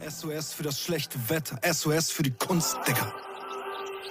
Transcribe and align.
SOS 0.00 0.52
für 0.52 0.62
das 0.62 0.78
schlechte 0.78 1.18
Wetter, 1.28 1.58
SOS 1.72 2.10
für 2.10 2.22
die 2.22 2.30
Kunst, 2.30 2.76
Digga. 2.86 3.12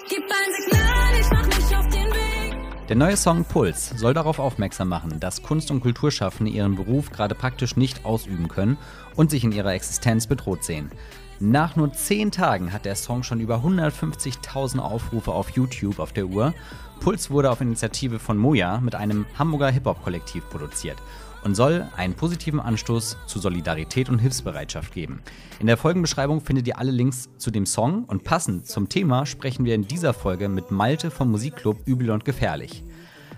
Gib 0.10 0.24
ein 0.24 0.54
Signal, 0.60 1.20
ich 1.20 1.30
mach 1.30 1.46
mich 1.46 1.78
auf 1.78 1.88
den 1.90 2.08
Weg. 2.12 2.88
Der 2.88 2.96
neue 2.96 3.16
Song 3.16 3.46
Puls 3.46 3.92
soll 3.96 4.14
darauf 4.14 4.40
aufmerksam 4.40 4.90
machen, 4.90 5.20
dass 5.20 5.44
Kunst- 5.44 5.70
und 5.72 5.82
Kulturschaffende 5.82 6.52
ihren 6.52 6.76
Beruf 6.76 7.12
gerade 7.12 7.36
praktisch 7.36 7.76
nicht 7.76 8.04
ausüben 8.04 8.48
können 8.48 8.78
und 9.16 9.30
sich 9.30 9.44
in 9.44 9.52
ihrer 9.52 9.74
Existenz 9.74 10.28
bedroht 10.28 10.64
sehen. 10.64 10.92
Nach 11.40 11.76
nur 11.76 11.92
10 11.92 12.32
Tagen 12.32 12.74
hat 12.74 12.86
der 12.86 12.96
Song 12.96 13.24
schon 13.24 13.40
über 13.40 13.58
150.000 13.58 14.80
Aufrufe 14.80 15.32
auf 15.32 15.52
YouTube 15.52 16.00
auf 16.00 16.14
der 16.14 16.28
Uhr. 16.28 16.54
Puls 17.00 17.30
wurde 17.30 17.52
auf 17.52 17.62
Initiative 17.62 18.20
von 18.20 18.38
Moja 18.38 18.80
mit 18.80 18.96
einem 18.96 19.26
Hamburger 19.38 19.70
Hip-Hop-Kollektiv 19.70 20.50
produziert 20.50 20.98
und 21.46 21.56
soll 21.56 21.88
einen 21.96 22.16
positiven 22.16 22.60
Anstoß 22.60 23.18
zu 23.28 23.40
Solidarität 23.40 24.10
und 24.10 24.20
Hilfsbereitschaft 24.20 24.94
geben. 24.94 25.22
In 25.60 25.68
der 25.68 25.78
Folgenbeschreibung 25.78 26.42
findet 26.42 26.68
ihr 26.68 26.80
alle 26.80 26.92
Links 26.92 27.30
zu 27.38 27.52
dem 27.52 27.68
Song 27.68 28.04
und 28.06 28.24
passend 28.24 28.68
zum 28.68 28.90
Thema 28.90 29.26
sprechen 29.26 29.64
wir 29.64 29.76
in 29.76 29.88
dieser 29.88 30.14
Folge 30.14 30.50
mit 30.50 30.72
Malte 30.72 31.12
vom 31.12 31.32
Musikclub 31.32 31.78
Übel 31.86 32.10
und 32.10 32.26
Gefährlich. 32.26 32.84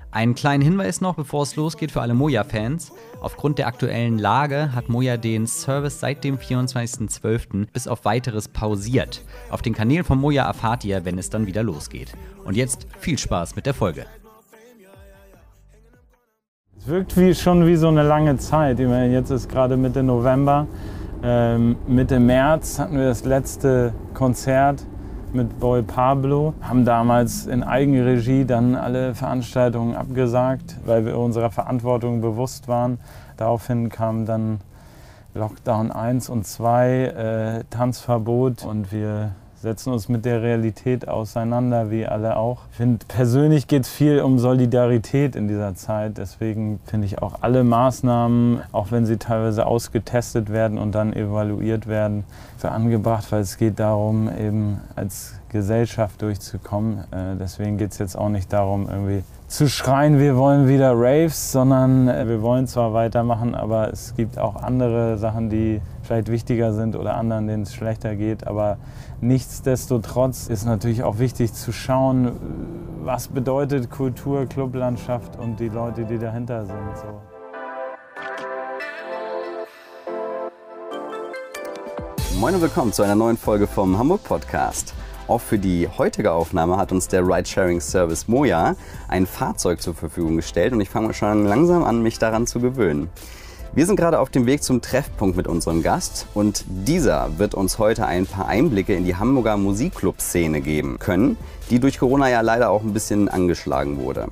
Einen 0.10 0.36
kleinen 0.36 0.64
Hinweis 0.64 1.02
noch, 1.02 1.16
bevor 1.16 1.44
es 1.44 1.58
losgeht 1.58 1.92
für 1.92 2.02
alle 2.02 2.14
Moja-Fans. 2.14 2.94
Aufgrund 3.20 3.60
der 3.60 3.68
aktuellen 3.68 4.18
Lage 4.18 4.74
hat 4.74 4.88
Moja 4.88 5.18
den 5.18 5.46
Service 5.46 6.00
seit 6.00 6.24
dem 6.24 6.38
24.12. 6.38 7.68
bis 7.74 7.88
auf 7.88 8.06
weiteres 8.06 8.48
pausiert. 8.48 9.22
Auf 9.50 9.62
den 9.62 9.76
Kanälen 9.76 10.06
von 10.06 10.18
Moja 10.18 10.46
erfahrt 10.46 10.86
ihr, 10.86 11.04
wenn 11.04 11.20
es 11.20 11.30
dann 11.30 11.46
wieder 11.46 11.62
losgeht. 11.62 12.14
Und 12.46 12.56
jetzt 12.56 12.88
viel 13.00 13.18
Spaß 13.18 13.58
mit 13.58 13.66
der 13.66 13.74
Folge. 13.74 14.06
Wirkt 16.88 17.18
wie, 17.18 17.36
schon 17.36 17.68
wie 17.68 17.76
so 17.76 17.90
eine 17.90 18.02
lange 18.02 18.38
Zeit. 18.38 18.80
Ich 18.80 18.88
meine, 18.88 19.12
jetzt 19.12 19.30
ist 19.30 19.50
gerade 19.50 19.76
Mitte 19.76 20.04
November. 20.04 20.68
Ähm, 21.22 21.76
Mitte 21.86 22.18
März 22.18 22.80
hatten 22.80 22.98
wir 22.98 23.10
das 23.10 23.26
letzte 23.26 23.92
Konzert 24.14 24.86
mit 25.34 25.60
Boy 25.60 25.82
Pablo. 25.82 26.54
Haben 26.62 26.86
damals 26.86 27.46
in 27.46 27.62
Eigenregie 27.62 28.46
dann 28.46 28.76
alle 28.76 29.16
Veranstaltungen 29.16 29.98
abgesagt, 29.98 30.78
weil 30.86 31.06
wir 31.06 31.18
unserer 31.18 31.52
Verantwortung 31.52 32.22
bewusst 32.22 32.70
waren. 32.70 33.00
Daraufhin 33.36 33.90
kam 33.90 34.26
dann 34.26 34.62
Lockdown 35.34 35.92
1 35.92 36.30
und 36.30 36.48
2, 36.48 36.90
äh, 36.90 37.64
Tanzverbot 37.70 38.64
und 38.64 38.94
wir 38.94 39.32
setzen 39.62 39.92
uns 39.92 40.08
mit 40.10 40.26
der 40.26 40.42
Realität 40.42 41.08
auseinander, 41.08 41.90
wie 41.90 42.06
alle 42.06 42.38
auch. 42.38 42.60
Ich 42.72 42.78
finde, 42.78 43.06
persönlich 43.08 43.68
geht 43.68 43.84
es 43.84 43.90
viel 43.90 44.22
um 44.22 44.40
Solidarität 44.40 45.36
in 45.36 45.48
dieser 45.48 45.76
Zeit. 45.76 46.18
Deswegen 46.18 46.80
finde 46.86 47.08
ich 47.08 47.22
auch 47.22 47.42
alle 47.42 47.64
Maßnahmen, 47.64 48.62
auch 48.72 48.92
wenn 48.92 49.06
sie 49.06 49.18
teilweise 49.18 49.66
ausgetestet 49.66 50.52
werden 50.52 50.78
und 50.78 50.94
dann 50.94 51.14
evaluiert 51.14 51.88
werden, 51.88 52.24
für 52.58 52.72
angebracht, 52.72 53.32
weil 53.32 53.42
es 53.42 53.58
geht 53.58 53.80
darum, 53.80 54.30
eben 54.30 54.82
als 54.96 55.34
Gesellschaft 55.50 56.22
durchzukommen. 56.22 57.00
Äh, 57.12 57.36
deswegen 57.40 57.78
geht 57.78 57.92
es 57.92 57.98
jetzt 57.98 58.18
auch 58.18 58.30
nicht 58.30 58.52
darum, 58.52 58.88
irgendwie 58.90 59.24
zu 59.48 59.70
schreien, 59.70 60.20
wir 60.20 60.36
wollen 60.36 60.68
wieder 60.68 60.92
Raves, 60.94 61.54
sondern 61.54 62.10
äh, 62.10 62.28
wir 62.28 62.42
wollen 62.42 62.68
zwar 62.68 62.94
weitermachen, 62.94 63.56
aber 63.56 63.92
es 63.92 64.14
gibt 64.16 64.38
auch 64.38 64.58
andere 64.58 65.18
Sachen, 65.18 65.50
die 65.50 65.82
vielleicht 66.08 66.32
wichtiger 66.32 66.74
sind 66.74 66.96
oder 66.96 67.16
anderen, 67.16 67.48
denen 67.48 67.64
es 67.64 67.74
schlechter 67.74 68.16
geht. 68.16 68.48
Aber 68.48 68.78
nichtsdestotrotz 69.20 70.48
ist 70.48 70.66
natürlich 70.66 71.04
auch 71.04 71.20
wichtig 71.20 71.54
zu 71.54 71.72
schauen, 71.72 72.32
was 73.04 73.28
bedeutet 73.28 73.92
Kultur, 73.92 74.46
Clublandschaft 74.46 75.38
und 75.38 75.60
die 75.60 75.68
Leute, 75.70 76.06
die 76.06 76.18
dahinter 76.18 76.66
sind. 76.66 76.78
So. 76.96 77.22
Moin 82.40 82.56
und 82.56 82.62
willkommen 82.62 82.94
zu 82.94 83.04
einer 83.04 83.16
neuen 83.16 83.38
Folge 83.38 83.68
vom 83.68 83.98
Hamburg 83.98 84.24
Podcast. 84.24 84.94
Auch 85.28 85.42
für 85.42 85.60
die 85.60 85.90
heutige 85.98 86.32
Aufnahme 86.32 86.78
hat 86.78 86.94
uns 86.94 87.10
der 87.10 87.28
Ridesharing-Service 87.28 88.30
Moja 88.30 88.76
ein 89.10 89.26
Fahrzeug 89.26 89.82
zur 89.82 89.94
Verfügung 89.94 90.38
gestellt 90.38 90.72
und 90.72 90.80
ich 90.80 90.90
fange 90.90 91.14
schon 91.14 91.46
langsam 91.46 91.84
an, 91.84 92.02
mich 92.02 92.18
daran 92.18 92.48
zu 92.48 92.62
gewöhnen. 92.62 93.10
Wir 93.78 93.86
sind 93.86 93.96
gerade 93.96 94.20
auf 94.20 94.32
dem 94.32 94.48
Weg 94.48 94.64
zum 94.64 94.82
Treffpunkt 94.82 95.38
mit 95.38 95.46
unserem 95.46 95.84
Gast 95.84 96.26
und 96.34 96.66
dieser 96.68 97.38
wird 97.38 97.54
uns 97.54 97.78
heute 97.78 98.08
ein 98.08 98.26
paar 98.26 98.48
Einblicke 98.48 98.96
in 98.96 99.06
die 99.06 99.18
Hamburger 99.18 99.56
Musikclub-Szene 99.56 100.62
geben 100.62 100.98
können, 100.98 101.38
die 101.70 101.80
durch 101.80 102.00
Corona 102.00 102.28
ja 102.28 102.42
leider 102.42 102.72
auch 102.72 102.82
ein 102.82 102.94
bisschen 102.94 103.30
angeschlagen 103.30 104.00
wurde. 104.00 104.30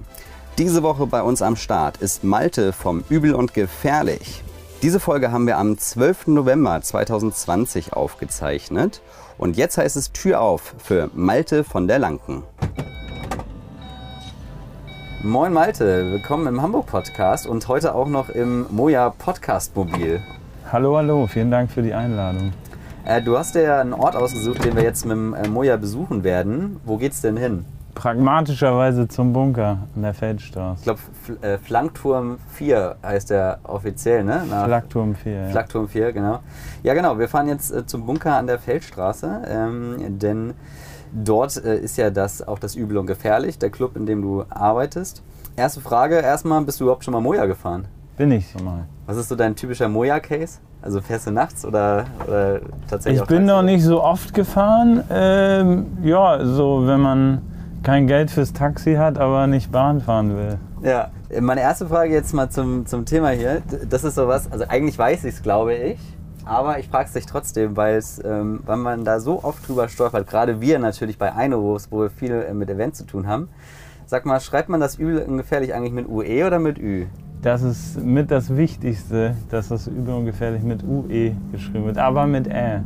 Diese 0.57 0.81
Woche 0.81 1.05
bei 1.05 1.21
uns 1.21 1.43
am 1.43 1.57
Start 1.57 1.97
ist 1.97 2.23
Malte 2.23 2.73
vom 2.73 3.03
Übel 3.07 3.35
und 3.35 3.53
Gefährlich. 3.53 4.41
Diese 4.81 4.99
Folge 4.99 5.31
haben 5.31 5.45
wir 5.45 5.59
am 5.59 5.77
12. 5.77 6.25
November 6.25 6.81
2020 6.81 7.93
aufgezeichnet 7.93 9.03
und 9.37 9.57
jetzt 9.57 9.77
heißt 9.77 9.95
es 9.95 10.11
Tür 10.11 10.41
auf 10.41 10.73
für 10.79 11.11
Malte 11.13 11.63
von 11.63 11.87
der 11.87 11.99
Lanken. 11.99 12.41
Moin 15.25 15.53
Malte, 15.53 16.11
willkommen 16.11 16.45
im 16.45 16.61
Hamburg 16.61 16.85
Podcast 16.85 17.47
und 17.47 17.67
heute 17.67 17.95
auch 17.95 18.07
noch 18.07 18.29
im 18.29 18.67
Moja 18.69 19.09
Podcast 19.09 19.75
Mobil. 19.75 20.21
Hallo, 20.71 20.97
hallo, 20.97 21.25
vielen 21.25 21.49
Dank 21.49 21.71
für 21.71 21.81
die 21.81 21.95
Einladung. 21.95 22.53
Äh, 23.05 23.23
du 23.23 23.35
hast 23.35 23.55
ja 23.55 23.81
einen 23.81 23.93
Ort 23.93 24.15
ausgesucht, 24.15 24.63
den 24.63 24.75
wir 24.75 24.83
jetzt 24.83 25.03
mit 25.03 25.13
dem 25.13 25.33
äh, 25.33 25.47
Moja 25.47 25.77
besuchen 25.77 26.23
werden. 26.23 26.79
Wo 26.85 26.97
geht's 26.97 27.21
denn 27.21 27.37
hin? 27.37 27.65
Pragmatischerweise 27.95 29.07
zum 29.07 29.33
Bunker 29.33 29.79
an 29.95 30.03
der 30.03 30.13
Feldstraße. 30.13 30.81
Ich 30.81 30.83
glaube, 30.83 30.99
Fl 31.23 31.37
äh, 31.41 31.57
Flankturm 31.57 32.37
4 32.49 32.97
heißt 33.01 33.31
der 33.31 33.61
offiziell, 33.63 34.23
ne? 34.23 34.43
Nach 34.47 34.65
Flakturm 34.65 35.15
4. 35.15 35.33
Ja. 35.33 35.47
Flakturm 35.47 35.87
4, 35.87 36.13
genau. 36.13 36.41
Ja, 36.83 36.93
genau. 36.93 37.17
Wir 37.17 37.29
fahren 37.29 37.47
jetzt 37.47 37.71
äh, 37.71 37.83
zum 37.87 38.05
Bunker 38.05 38.37
an 38.37 38.45
der 38.45 38.59
Feldstraße, 38.59 39.41
ähm, 39.49 40.19
denn 40.19 40.53
dort 41.23 41.63
äh, 41.63 41.77
ist 41.77 41.97
ja 41.97 42.09
das, 42.09 42.45
auch 42.47 42.59
das 42.59 42.75
Übel 42.75 42.97
und 42.97 43.07
Gefährlich, 43.07 43.57
der 43.57 43.69
Club, 43.69 43.95
in 43.95 44.05
dem 44.05 44.21
du 44.21 44.45
arbeitest. 44.49 45.23
Erste 45.55 45.81
Frage, 45.81 46.15
erstmal, 46.15 46.61
bist 46.63 46.79
du 46.79 46.85
überhaupt 46.85 47.03
schon 47.03 47.13
mal 47.13 47.21
Moja 47.21 47.45
gefahren? 47.45 47.87
Bin 48.17 48.31
ich 48.31 48.51
schon 48.51 48.63
mal. 48.63 48.85
Was 49.05 49.17
ist 49.17 49.29
so 49.29 49.35
dein 49.35 49.55
typischer 49.55 49.87
Moja-Case? 49.87 50.59
Also 50.81 51.01
fährst 51.01 51.27
du 51.27 51.31
nachts 51.31 51.65
oder, 51.65 52.05
oder 52.27 52.59
tatsächlich 52.87 53.21
Ich 53.21 53.27
bin 53.27 53.45
noch 53.45 53.63
nicht 53.63 53.83
so 53.83 54.03
oft 54.03 54.33
gefahren. 54.33 55.03
Ähm, 55.09 55.97
ja, 56.03 56.45
so 56.45 56.85
wenn 56.85 57.01
man 57.01 57.41
kein 57.81 58.07
Geld 58.07 58.31
fürs 58.31 58.53
Taxi 58.53 58.95
hat, 58.95 59.17
aber 59.17 59.47
nicht 59.47 59.71
Bahn 59.71 60.01
fahren 60.01 60.35
will. 60.35 60.57
Ja, 60.83 61.09
meine 61.39 61.61
erste 61.61 61.87
Frage 61.87 62.13
jetzt 62.13 62.33
mal 62.33 62.49
zum, 62.49 62.85
zum 62.85 63.05
Thema 63.05 63.29
hier. 63.29 63.61
Das 63.89 64.03
ist 64.03 64.15
sowas, 64.15 64.51
also 64.51 64.65
eigentlich 64.67 64.97
weiß 64.97 65.23
ich 65.25 65.35
es, 65.35 65.41
glaube 65.41 65.73
ich. 65.73 65.99
Aber 66.45 66.79
ich 66.79 66.87
frage 66.87 67.05
es 67.05 67.13
dich 67.13 67.25
trotzdem, 67.25 67.75
weil 67.75 67.95
es, 67.97 68.23
ähm, 68.23 68.59
weil 68.65 68.77
man 68.77 69.03
da 69.03 69.19
so 69.19 69.43
oft 69.43 69.67
drüber 69.67 69.87
stolpert, 69.89 70.27
gerade 70.27 70.61
wir 70.61 70.77
natürlich 70.79 71.17
bei 71.17 71.33
Einowurfs, 71.33 71.87
wo 71.91 72.01
wir 72.01 72.09
viel 72.09 72.31
äh, 72.31 72.53
mit 72.53 72.69
Event 72.69 72.95
zu 72.95 73.05
tun 73.05 73.27
haben. 73.27 73.49
Sag 74.05 74.25
mal, 74.25 74.39
schreibt 74.39 74.69
man 74.69 74.79
das 74.79 74.97
Übel 74.97 75.23
und 75.23 75.37
gefährlich 75.37 75.73
eigentlich 75.73 75.91
mit 75.93 76.07
UE 76.07 76.45
oder 76.45 76.59
mit 76.59 76.77
Ü? 76.77 77.05
Das 77.41 77.63
ist 77.63 77.99
mit 78.03 78.29
das 78.29 78.55
Wichtigste, 78.55 79.35
dass 79.49 79.69
das 79.69 79.87
übel 79.87 80.13
und 80.13 80.25
gefährlich 80.25 80.61
mit 80.63 80.83
UE 80.83 81.31
geschrieben 81.51 81.85
wird, 81.85 81.97
aber 81.97 82.27
mit 82.27 82.47
Ä. 82.47 82.81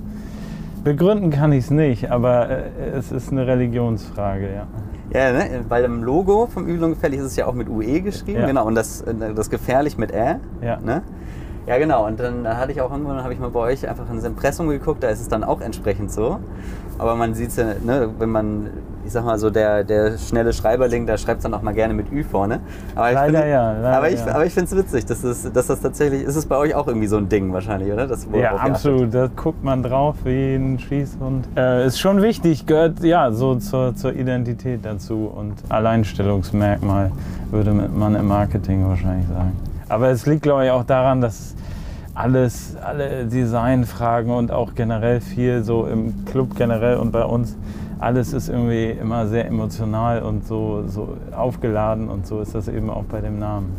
Begründen 0.84 1.30
kann 1.30 1.52
ich 1.52 1.66
es 1.66 1.72
nicht, 1.72 2.10
aber 2.10 2.50
äh, 2.50 2.62
es 2.96 3.12
ist 3.12 3.32
eine 3.32 3.46
Religionsfrage, 3.46 4.50
ja. 4.54 4.68
Ja, 5.12 5.32
ne? 5.34 5.66
weil 5.68 5.84
im 5.84 6.04
Logo 6.04 6.48
vom 6.48 6.68
Übel 6.68 6.84
und 6.86 6.92
gefährlich 6.92 7.20
ist 7.20 7.26
es 7.26 7.36
ja 7.36 7.48
auch 7.48 7.54
mit 7.54 7.68
UE 7.68 8.02
geschrieben, 8.02 8.42
Ja. 8.42 8.48
genau, 8.48 8.66
und 8.66 8.76
das, 8.76 9.02
äh, 9.02 9.14
das 9.36 9.50
gefährlich 9.50 9.98
mit 9.98 10.12
Ä. 10.14 10.38
Ja. 10.62 10.80
Ne? 10.80 11.02
Ja, 11.70 11.78
genau. 11.78 12.08
Und 12.08 12.20
dann 12.20 12.48
hatte 12.48 12.72
ich 12.72 12.82
auch 12.82 12.90
irgendwann, 12.90 13.22
habe 13.22 13.32
ich 13.32 13.40
mal 13.40 13.52
bei 13.52 13.60
euch 13.60 13.88
einfach 13.88 14.10
ins 14.10 14.24
Impressum 14.24 14.70
geguckt, 14.70 15.04
da 15.04 15.10
ist 15.10 15.22
es 15.22 15.28
dann 15.28 15.44
auch 15.44 15.62
entsprechend 15.62 16.12
so. 16.12 16.40
Aber 16.98 17.16
man 17.16 17.36
sieht 17.36 17.50
es 17.50 17.58
ja, 17.58 17.76
ne, 17.86 18.10
wenn 18.18 18.30
man, 18.30 18.72
ich 19.06 19.12
sag 19.12 19.24
mal 19.24 19.38
so, 19.38 19.52
der, 19.52 19.84
der 19.84 20.18
schnelle 20.18 20.52
Schreiberling, 20.52 21.06
da 21.06 21.16
schreibt 21.20 21.38
es 21.38 21.44
dann 21.44 21.54
auch 21.54 21.62
mal 21.62 21.76
gerne 21.76 21.94
mit 21.94 22.12
Ü 22.12 22.24
vorne. 22.24 22.62
Aber 22.96 23.10
ich 23.10 23.14
Leider 23.14 23.40
find, 23.42 23.52
ja, 23.52 23.72
leider 23.74 23.98
aber 23.98 24.10
ich, 24.10 24.20
ja. 24.20 24.34
aber 24.34 24.48
ich 24.48 24.54
finde 24.56 24.72
es 24.72 24.78
witzig, 24.78 25.06
dass, 25.06 25.24
es, 25.24 25.54
dass 25.54 25.68
das 25.68 25.80
tatsächlich, 25.80 26.24
ist 26.24 26.36
es 26.38 26.48
bei 26.48 26.58
euch 26.58 26.74
auch 26.74 26.88
irgendwie 26.88 27.06
so 27.06 27.18
ein 27.18 27.30
Ding 27.30 27.54
wahrscheinlich, 27.54 27.94
oder? 27.94 28.08
Das, 28.08 28.28
Ja, 28.34 28.56
absolut. 28.56 29.14
Da 29.14 29.30
guckt 29.36 29.64
man 29.64 29.84
drauf 29.84 30.16
wie 30.24 30.56
ein 30.56 30.80
Schießhund. 30.80 31.50
Äh, 31.56 31.86
ist 31.86 32.00
schon 32.00 32.24
wichtig, 32.24 32.66
gehört 32.66 33.04
ja 33.04 33.32
so 33.32 33.54
zur, 33.58 33.96
zur 33.96 34.16
Identität 34.16 34.84
dazu 34.84 35.32
und 35.36 35.54
Alleinstellungsmerkmal 35.70 37.12
würde 37.52 37.74
man 37.74 38.16
im 38.16 38.28
Marketing 38.28 38.88
wahrscheinlich 38.88 39.28
sagen. 39.28 39.52
Aber 39.90 40.10
es 40.10 40.26
liegt, 40.26 40.44
glaube 40.44 40.66
ich, 40.66 40.72
auch 40.72 40.84
daran, 40.84 41.20
dass 41.20 41.56
alles, 42.14 42.76
alle 42.82 43.26
Designfragen 43.26 44.32
und 44.32 44.52
auch 44.52 44.76
generell 44.76 45.20
viel 45.20 45.64
so 45.64 45.86
im 45.86 46.26
Club 46.26 46.56
generell 46.56 46.98
und 46.98 47.12
bei 47.12 47.24
uns, 47.24 47.56
alles 47.98 48.34
ist 48.34 48.50
irgendwie 48.50 48.92
immer 48.92 49.28
sehr 49.28 49.46
emotional 49.48 50.22
und 50.22 50.46
so, 50.46 50.84
so 50.88 51.18
aufgeladen 51.36 52.08
und 52.10 52.28
so 52.28 52.40
ist 52.40 52.56
das 52.56 52.68
eben 52.68 52.90
auch 52.90 53.04
bei 53.06 53.20
dem 53.22 53.40
Namen. 53.40 53.76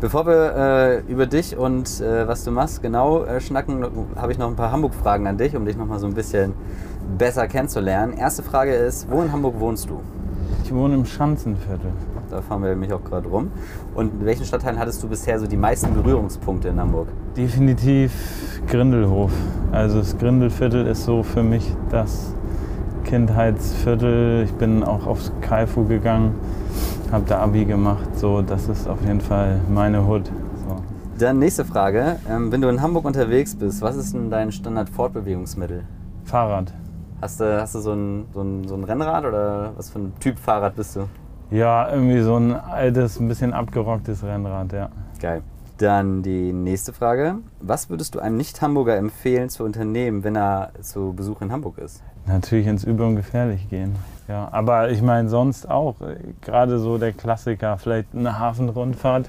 Bevor 0.00 0.26
wir 0.26 0.56
äh, 0.56 1.12
über 1.12 1.26
dich 1.26 1.56
und 1.56 2.00
äh, 2.00 2.26
was 2.26 2.44
du 2.44 2.50
machst 2.50 2.82
genau 2.82 3.24
äh, 3.24 3.40
schnacken, 3.40 3.86
habe 4.16 4.32
ich 4.32 4.38
noch 4.38 4.48
ein 4.48 4.56
paar 4.56 4.72
Hamburg-Fragen 4.72 5.26
an 5.26 5.38
dich, 5.38 5.54
um 5.56 5.64
dich 5.64 5.76
noch 5.76 5.86
mal 5.86 5.98
so 5.98 6.06
ein 6.06 6.14
bisschen 6.14 6.52
besser 7.16 7.46
kennenzulernen. 7.46 8.12
Erste 8.12 8.42
Frage 8.42 8.74
ist, 8.74 9.10
wo 9.10 9.22
in 9.22 9.32
Hamburg 9.32 9.58
wohnst 9.60 9.88
du? 9.88 10.00
Ich 10.64 10.74
wohne 10.74 10.94
im 10.94 11.04
Schanzenviertel. 11.04 11.90
Da 12.30 12.40
fahren 12.40 12.62
wir 12.62 12.70
nämlich 12.70 12.92
auch 12.92 13.02
gerade 13.02 13.28
rum. 13.28 13.50
Und 13.94 14.20
in 14.20 14.26
welchen 14.26 14.44
Stadtteilen 14.44 14.78
hattest 14.78 15.02
du 15.02 15.08
bisher 15.08 15.38
so 15.38 15.46
die 15.46 15.56
meisten 15.56 15.94
Berührungspunkte 15.94 16.68
in 16.68 16.80
Hamburg? 16.80 17.08
Definitiv 17.36 18.60
Grindelhof. 18.66 19.32
Also 19.72 19.98
das 19.98 20.16
Grindelviertel 20.18 20.86
ist 20.86 21.04
so 21.04 21.22
für 21.22 21.42
mich 21.42 21.74
das 21.90 22.34
Kindheitsviertel. 23.04 24.44
Ich 24.44 24.52
bin 24.54 24.82
auch 24.82 25.06
aufs 25.06 25.30
Kaifu 25.40 25.84
gegangen, 25.84 26.34
habe 27.12 27.24
da 27.28 27.38
Abi 27.38 27.64
gemacht. 27.64 28.16
So, 28.16 28.42
das 28.42 28.68
ist 28.68 28.88
auf 28.88 29.00
jeden 29.02 29.20
Fall 29.20 29.60
meine 29.68 30.06
Hut. 30.06 30.30
So. 30.66 30.76
Dann 31.18 31.38
nächste 31.38 31.64
Frage. 31.64 32.16
Ähm, 32.28 32.50
wenn 32.50 32.60
du 32.60 32.68
in 32.68 32.80
Hamburg 32.80 33.04
unterwegs 33.04 33.54
bist, 33.54 33.82
was 33.82 33.96
ist 33.96 34.14
denn 34.14 34.30
dein 34.30 34.50
Standard-Fortbewegungsmittel? 34.50 35.84
Fahrrad. 36.24 36.72
Hast 37.20 37.40
du, 37.40 37.60
hast 37.60 37.74
du 37.74 37.78
so, 37.80 37.92
ein, 37.92 38.26
so, 38.34 38.42
ein, 38.42 38.66
so 38.66 38.74
ein 38.74 38.84
Rennrad 38.84 39.24
oder 39.24 39.72
was 39.76 39.90
für 39.90 39.98
ein 39.98 40.12
Typ 40.20 40.38
Fahrrad 40.38 40.74
bist 40.76 40.96
du? 40.96 41.08
Ja, 41.54 41.88
irgendwie 41.88 42.20
so 42.20 42.36
ein 42.36 42.52
altes, 42.52 43.20
ein 43.20 43.28
bisschen 43.28 43.52
abgerocktes 43.52 44.24
Rennrad, 44.24 44.72
ja. 44.72 44.88
Geil. 45.20 45.42
Dann 45.78 46.22
die 46.24 46.52
nächste 46.52 46.92
Frage. 46.92 47.36
Was 47.60 47.88
würdest 47.90 48.16
du 48.16 48.18
einem 48.18 48.36
Nicht-Hamburger 48.36 48.96
empfehlen 48.96 49.48
zu 49.50 49.62
unternehmen, 49.62 50.24
wenn 50.24 50.34
er 50.36 50.70
zu 50.80 51.12
Besuch 51.14 51.40
in 51.42 51.52
Hamburg 51.52 51.78
ist? 51.78 52.02
Natürlich 52.26 52.66
ins 52.66 52.82
Übel 52.82 53.06
und 53.06 53.14
gefährlich 53.14 53.68
gehen. 53.70 53.94
Ja, 54.26 54.48
aber 54.50 54.90
ich 54.90 55.00
meine 55.00 55.28
sonst 55.28 55.70
auch. 55.70 55.94
äh, 56.00 56.16
Gerade 56.40 56.80
so 56.80 56.98
der 56.98 57.12
Klassiker, 57.12 57.78
vielleicht 57.78 58.08
eine 58.16 58.36
Hafenrundfahrt. 58.38 59.28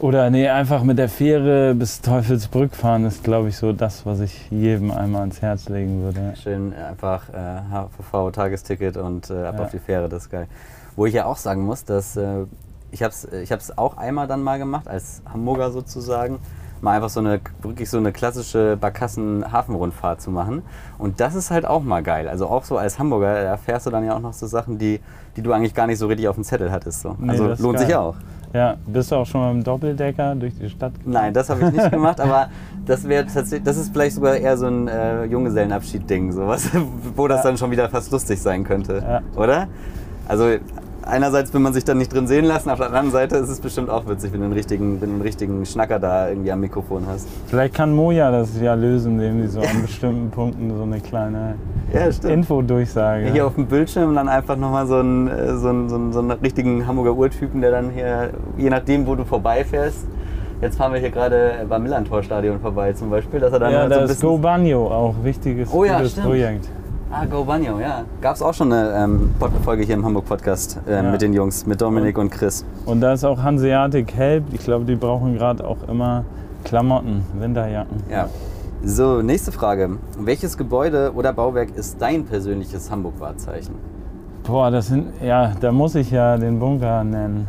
Oder 0.00 0.30
nee, 0.30 0.48
einfach 0.48 0.82
mit 0.82 0.98
der 0.98 1.08
Fähre 1.08 1.72
bis 1.76 2.00
Teufelsbrück 2.00 2.74
fahren 2.74 3.04
ist, 3.04 3.22
glaube 3.22 3.48
ich, 3.50 3.56
so 3.56 3.72
das, 3.72 4.04
was 4.04 4.18
ich 4.18 4.50
jedem 4.50 4.90
einmal 4.90 5.20
ans 5.20 5.40
Herz 5.40 5.68
legen 5.68 6.02
würde. 6.02 6.34
Schön 6.36 6.72
äh, 6.72 6.82
einfach 6.82 7.28
äh, 7.28 7.60
HVV-Tagesticket 7.70 8.96
und 8.96 9.30
äh, 9.30 9.44
ab 9.44 9.54
Ja. 9.58 9.64
auf 9.66 9.70
die 9.70 9.78
Fähre, 9.78 10.08
das 10.08 10.24
ist 10.24 10.30
geil. 10.30 10.48
Wo 10.96 11.06
ich 11.06 11.14
ja 11.14 11.24
auch 11.26 11.36
sagen 11.36 11.62
muss, 11.64 11.84
dass 11.84 12.16
äh, 12.16 12.44
ich 12.92 13.02
habe 13.02 13.10
es 13.12 13.24
ich 13.24 13.50
hab's 13.50 13.76
auch 13.76 13.96
einmal 13.96 14.26
dann 14.26 14.42
mal 14.42 14.58
gemacht, 14.58 14.86
als 14.88 15.22
Hamburger 15.32 15.70
sozusagen, 15.72 16.38
mal 16.80 16.92
einfach 16.96 17.08
so 17.08 17.20
eine, 17.20 17.40
wirklich 17.62 17.90
so 17.90 17.96
eine 17.98 18.12
klassische 18.12 18.76
Barkassen-Hafenrundfahrt 18.80 20.20
zu 20.20 20.30
machen. 20.30 20.62
Und 20.98 21.18
das 21.20 21.34
ist 21.34 21.50
halt 21.50 21.66
auch 21.66 21.82
mal 21.82 22.02
geil. 22.02 22.28
Also 22.28 22.46
auch 22.46 22.64
so 22.64 22.76
als 22.76 22.98
Hamburger 22.98 23.32
da 23.34 23.40
erfährst 23.40 23.86
du 23.86 23.90
dann 23.90 24.04
ja 24.04 24.14
auch 24.14 24.20
noch 24.20 24.32
so 24.34 24.46
Sachen, 24.46 24.78
die, 24.78 25.00
die 25.36 25.42
du 25.42 25.52
eigentlich 25.52 25.74
gar 25.74 25.86
nicht 25.86 25.98
so 25.98 26.06
richtig 26.06 26.28
auf 26.28 26.34
dem 26.36 26.44
Zettel 26.44 26.70
hattest. 26.70 27.00
So. 27.00 27.16
Nee, 27.18 27.30
also 27.30 27.54
lohnt 27.62 27.78
sich 27.78 27.94
auch. 27.96 28.14
Ja, 28.52 28.76
bist 28.86 29.10
du 29.10 29.16
auch 29.16 29.26
schon 29.26 29.40
mal 29.40 29.50
im 29.50 29.64
Doppeldecker 29.64 30.36
durch 30.36 30.54
die 30.56 30.68
Stadt 30.70 30.94
gefahren? 30.94 31.12
Nein, 31.12 31.34
das 31.34 31.50
habe 31.50 31.64
ich 31.64 31.72
nicht 31.72 31.90
gemacht, 31.90 32.20
aber 32.20 32.48
das 32.86 33.02
wäre 33.08 33.24
tatsächlich, 33.24 33.64
das 33.64 33.76
ist 33.78 33.92
vielleicht 33.92 34.14
sogar 34.14 34.36
eher 34.36 34.56
so 34.56 34.66
ein 34.66 34.86
äh, 34.86 35.24
Junggesellenabschied-Ding, 35.24 36.30
sowas, 36.32 36.68
wo 37.16 37.26
das 37.26 37.38
Ja. 37.38 37.42
dann 37.50 37.58
schon 37.58 37.72
wieder 37.72 37.88
fast 37.88 38.12
lustig 38.12 38.40
sein 38.40 38.62
könnte, 38.62 38.98
Ja. 39.04 39.22
oder? 39.40 39.66
Also 40.28 40.44
einerseits 41.06 41.52
will 41.52 41.60
man 41.60 41.72
sich 41.72 41.84
dann 41.84 41.98
nicht 41.98 42.12
drin 42.12 42.26
sehen 42.26 42.44
lassen, 42.44 42.70
auf 42.70 42.78
der 42.78 42.88
anderen 42.88 43.10
Seite 43.10 43.36
ist 43.36 43.48
es 43.48 43.60
bestimmt 43.60 43.90
auch 43.90 44.06
witzig, 44.06 44.32
wenn 44.32 44.40
du 44.40 44.46
einen 44.46 44.54
richtigen, 44.54 45.00
wenn 45.00 45.08
du 45.08 45.14
einen 45.14 45.22
richtigen 45.22 45.64
Schnacker 45.66 45.98
da 45.98 46.28
irgendwie 46.28 46.52
am 46.52 46.60
Mikrofon 46.60 47.04
hast. 47.08 47.28
Vielleicht 47.46 47.74
kann 47.74 47.94
Moja 47.94 48.30
das 48.30 48.60
ja 48.60 48.74
lösen, 48.74 49.12
indem 49.20 49.42
die 49.42 49.48
so 49.48 49.60
an 49.60 49.82
bestimmten 49.82 50.30
Punkten 50.30 50.76
so 50.76 50.82
eine 50.82 51.00
kleine 51.00 51.54
Ja. 51.92 52.28
Infodurchsage. 52.28 53.30
Hier 53.32 53.46
auf 53.46 53.54
dem 53.54 53.66
Bildschirm 53.66 54.14
dann 54.14 54.28
einfach 54.28 54.56
nochmal 54.56 54.86
so 54.86 54.96
einen, 54.96 55.28
äh, 55.28 55.56
so, 55.56 55.68
einen, 55.68 55.88
so, 55.88 55.94
einen, 55.96 56.12
so 56.12 56.18
einen 56.20 56.30
richtigen 56.32 56.86
Hamburger 56.86 57.14
Urtypen, 57.14 57.60
der 57.60 57.70
dann 57.70 57.90
hier, 57.90 58.30
je 58.56 58.70
nachdem, 58.70 59.06
wo 59.06 59.14
du 59.14 59.24
vorbeifährst, 59.24 60.06
jetzt 60.60 60.76
fahren 60.76 60.92
wir 60.92 61.00
hier 61.00 61.10
gerade 61.10 61.66
beim 61.68 61.82
Millantor-Stadion 61.82 62.60
vorbei 62.60 62.92
zum 62.92 63.10
Beispiel, 63.10 63.40
dass 63.40 63.52
er 63.52 63.58
dann 63.58 63.72
ja, 63.72 63.80
halt 63.80 63.92
so 63.92 64.00
ein 64.00 64.06
bisschen... 64.06 64.28
Go 64.28 64.38
Banjo 64.38 64.86
auch 64.86 65.14
wichtiges 65.22 65.68
Oh 65.72 65.84
ja, 65.84 65.96
gutes 65.98 66.12
stimmt. 66.12 66.26
Projekt. 66.26 66.68
Ah, 67.16 67.26
Go 67.26 67.44
Banjo, 67.44 67.78
ja. 67.78 68.04
Gab 68.20 68.34
es 68.34 68.42
auch 68.42 68.52
schon 68.54 68.72
eine 68.72 68.90
ähm, 68.92 69.30
Folge 69.62 69.84
hier 69.84 69.94
im 69.94 70.04
Hamburg-Podcast 70.04 70.80
äh, 70.88 70.94
Ja. 70.96 71.02
mit 71.12 71.22
den 71.22 71.32
Jungs, 71.32 71.64
mit 71.64 71.80
Dominik 71.80 72.18
und 72.18 72.28
Chris. 72.30 72.64
Und 72.86 73.00
da 73.02 73.12
ist 73.12 73.22
auch 73.24 73.40
Hanseatic 73.40 74.12
Help. 74.16 74.42
Ich 74.52 74.64
glaube, 74.64 74.84
die 74.84 74.96
brauchen 74.96 75.34
gerade 75.34 75.64
auch 75.64 75.86
immer 75.88 76.24
Klamotten, 76.64 77.24
Winterjacken. 77.38 77.98
Ja. 78.10 78.28
So, 78.82 79.22
nächste 79.22 79.52
Frage. 79.52 79.90
Welches 80.18 80.58
Gebäude 80.58 81.12
oder 81.14 81.32
Bauwerk 81.32 81.76
ist 81.76 82.02
dein 82.02 82.24
persönliches 82.24 82.90
Hamburg-Wahrzeichen? 82.90 83.76
Boah, 84.42 84.72
das 84.72 84.88
sind, 84.88 85.06
ja, 85.22 85.52
da 85.60 85.70
muss 85.70 85.94
ich 85.94 86.10
ja 86.10 86.36
den 86.36 86.58
Bunker 86.58 87.04
nennen. 87.04 87.46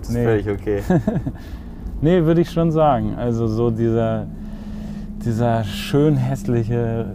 Das 0.00 0.08
ist 0.10 0.16
völlig 0.16 0.50
okay. 0.50 0.82
Nee, 2.00 2.24
würde 2.24 2.40
ich 2.40 2.50
schon 2.50 2.72
sagen. 2.72 3.14
Also 3.16 3.46
so 3.46 3.70
dieser, 3.70 4.26
dieser 5.24 5.62
schön 5.62 6.16
hässliche 6.16 7.06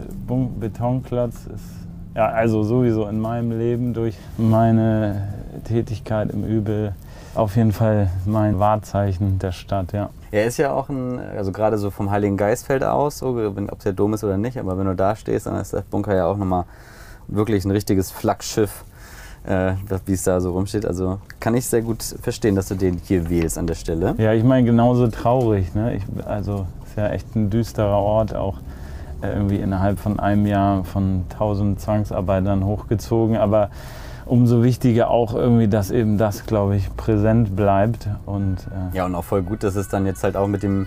Betonklotz 0.58 1.46
ist, 1.54 1.80
ja, 2.14 2.26
also 2.26 2.62
sowieso 2.62 3.06
in 3.06 3.20
meinem 3.20 3.56
Leben 3.56 3.94
durch 3.94 4.16
meine 4.36 5.28
Tätigkeit 5.64 6.30
im 6.30 6.44
Übel 6.44 6.94
auf 7.34 7.56
jeden 7.56 7.72
Fall 7.72 8.10
mein 8.26 8.58
Wahrzeichen 8.58 9.38
der 9.38 9.52
Stadt, 9.52 9.92
ja. 9.92 10.10
Er 10.32 10.46
ist 10.46 10.56
ja 10.56 10.72
auch 10.72 10.88
ein, 10.88 11.18
also 11.18 11.52
gerade 11.52 11.78
so 11.78 11.90
vom 11.90 12.10
Heiligen 12.10 12.36
Geistfeld 12.36 12.82
aus, 12.82 13.18
so, 13.18 13.28
ob 13.28 13.58
es 13.78 13.84
der 13.84 13.92
Dom 13.92 14.14
ist 14.14 14.24
oder 14.24 14.36
nicht, 14.36 14.58
aber 14.58 14.76
wenn 14.78 14.86
du 14.86 14.94
da 14.94 15.14
stehst, 15.16 15.46
dann 15.46 15.56
ist 15.56 15.72
der 15.72 15.82
Bunker 15.82 16.14
ja 16.14 16.26
auch 16.26 16.36
nochmal 16.36 16.64
wirklich 17.28 17.64
ein 17.64 17.70
richtiges 17.70 18.10
Flaggschiff, 18.10 18.84
äh, 19.44 19.74
wie 20.06 20.12
es 20.12 20.24
da 20.24 20.40
so 20.40 20.52
rumsteht. 20.52 20.84
Also 20.86 21.18
kann 21.38 21.54
ich 21.54 21.66
sehr 21.66 21.82
gut 21.82 22.02
verstehen, 22.02 22.56
dass 22.56 22.68
du 22.68 22.74
den 22.74 23.00
hier 23.04 23.30
wählst 23.30 23.58
an 23.58 23.66
der 23.66 23.74
Stelle. 23.74 24.14
Ja, 24.18 24.32
ich 24.32 24.44
meine 24.44 24.66
genauso 24.66 25.06
traurig. 25.08 25.74
Ne? 25.74 25.96
Ich, 25.96 26.26
also 26.26 26.66
ist 26.84 26.96
ja 26.96 27.08
echt 27.10 27.34
ein 27.36 27.50
düsterer 27.50 27.98
Ort, 27.98 28.34
auch 28.34 28.58
irgendwie 29.22 29.56
innerhalb 29.56 29.98
von 29.98 30.18
einem 30.18 30.46
Jahr 30.46 30.84
von 30.84 31.24
tausend 31.28 31.80
Zwangsarbeitern 31.80 32.64
hochgezogen. 32.64 33.36
Aber 33.36 33.70
umso 34.26 34.62
wichtiger 34.62 35.10
auch 35.10 35.34
irgendwie, 35.34 35.68
dass 35.68 35.90
eben 35.90 36.16
das, 36.16 36.46
glaube 36.46 36.76
ich, 36.76 36.94
präsent 36.96 37.56
bleibt. 37.56 38.08
Und 38.26 38.58
äh, 38.92 38.96
Ja, 38.96 39.06
und 39.06 39.14
auch 39.14 39.24
voll 39.24 39.42
gut, 39.42 39.62
dass 39.62 39.76
es 39.76 39.88
dann 39.88 40.06
jetzt 40.06 40.22
halt 40.22 40.36
auch 40.36 40.46
mit 40.46 40.62
dem, 40.62 40.86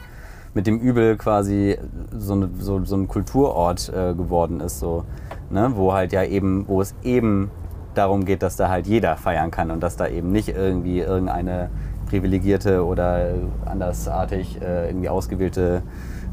mit 0.53 0.68
dem 0.68 0.80
Übel 0.80 1.18
quasi 1.18 1.77
so, 2.12 2.33
eine, 2.33 2.50
so, 2.59 2.83
so 2.85 2.95
ein 2.95 3.07
Kulturort 3.07 3.89
äh, 3.89 4.13
geworden 4.13 4.59
ist, 4.59 4.80
so, 4.80 5.03
ne? 5.50 5.71
wo 5.75 5.94
halt 5.94 6.13
ja 6.13 6.24
eben, 6.24 6.68
wo 6.68 6.81
es 6.81 6.95
eben 7.03 7.51
darum 7.95 8.25
geht, 8.25 8.44
dass 8.44 8.56
da 8.56 8.69
halt 8.69 8.88
jeder 8.88 9.18
feiern 9.18 9.51
kann 9.51 9.71
und 9.71 9.81
dass 9.81 9.97
da 9.97 10.07
eben 10.07 10.31
nicht 10.31 10.50
irgendwie 10.50 11.00
irgendeine 11.00 11.69
privilegierte 12.07 12.85
oder 12.85 13.33
andersartig 13.65 14.62
äh, 14.62 14.89
irgendwie 14.89 15.09
ausgewählte 15.09 15.83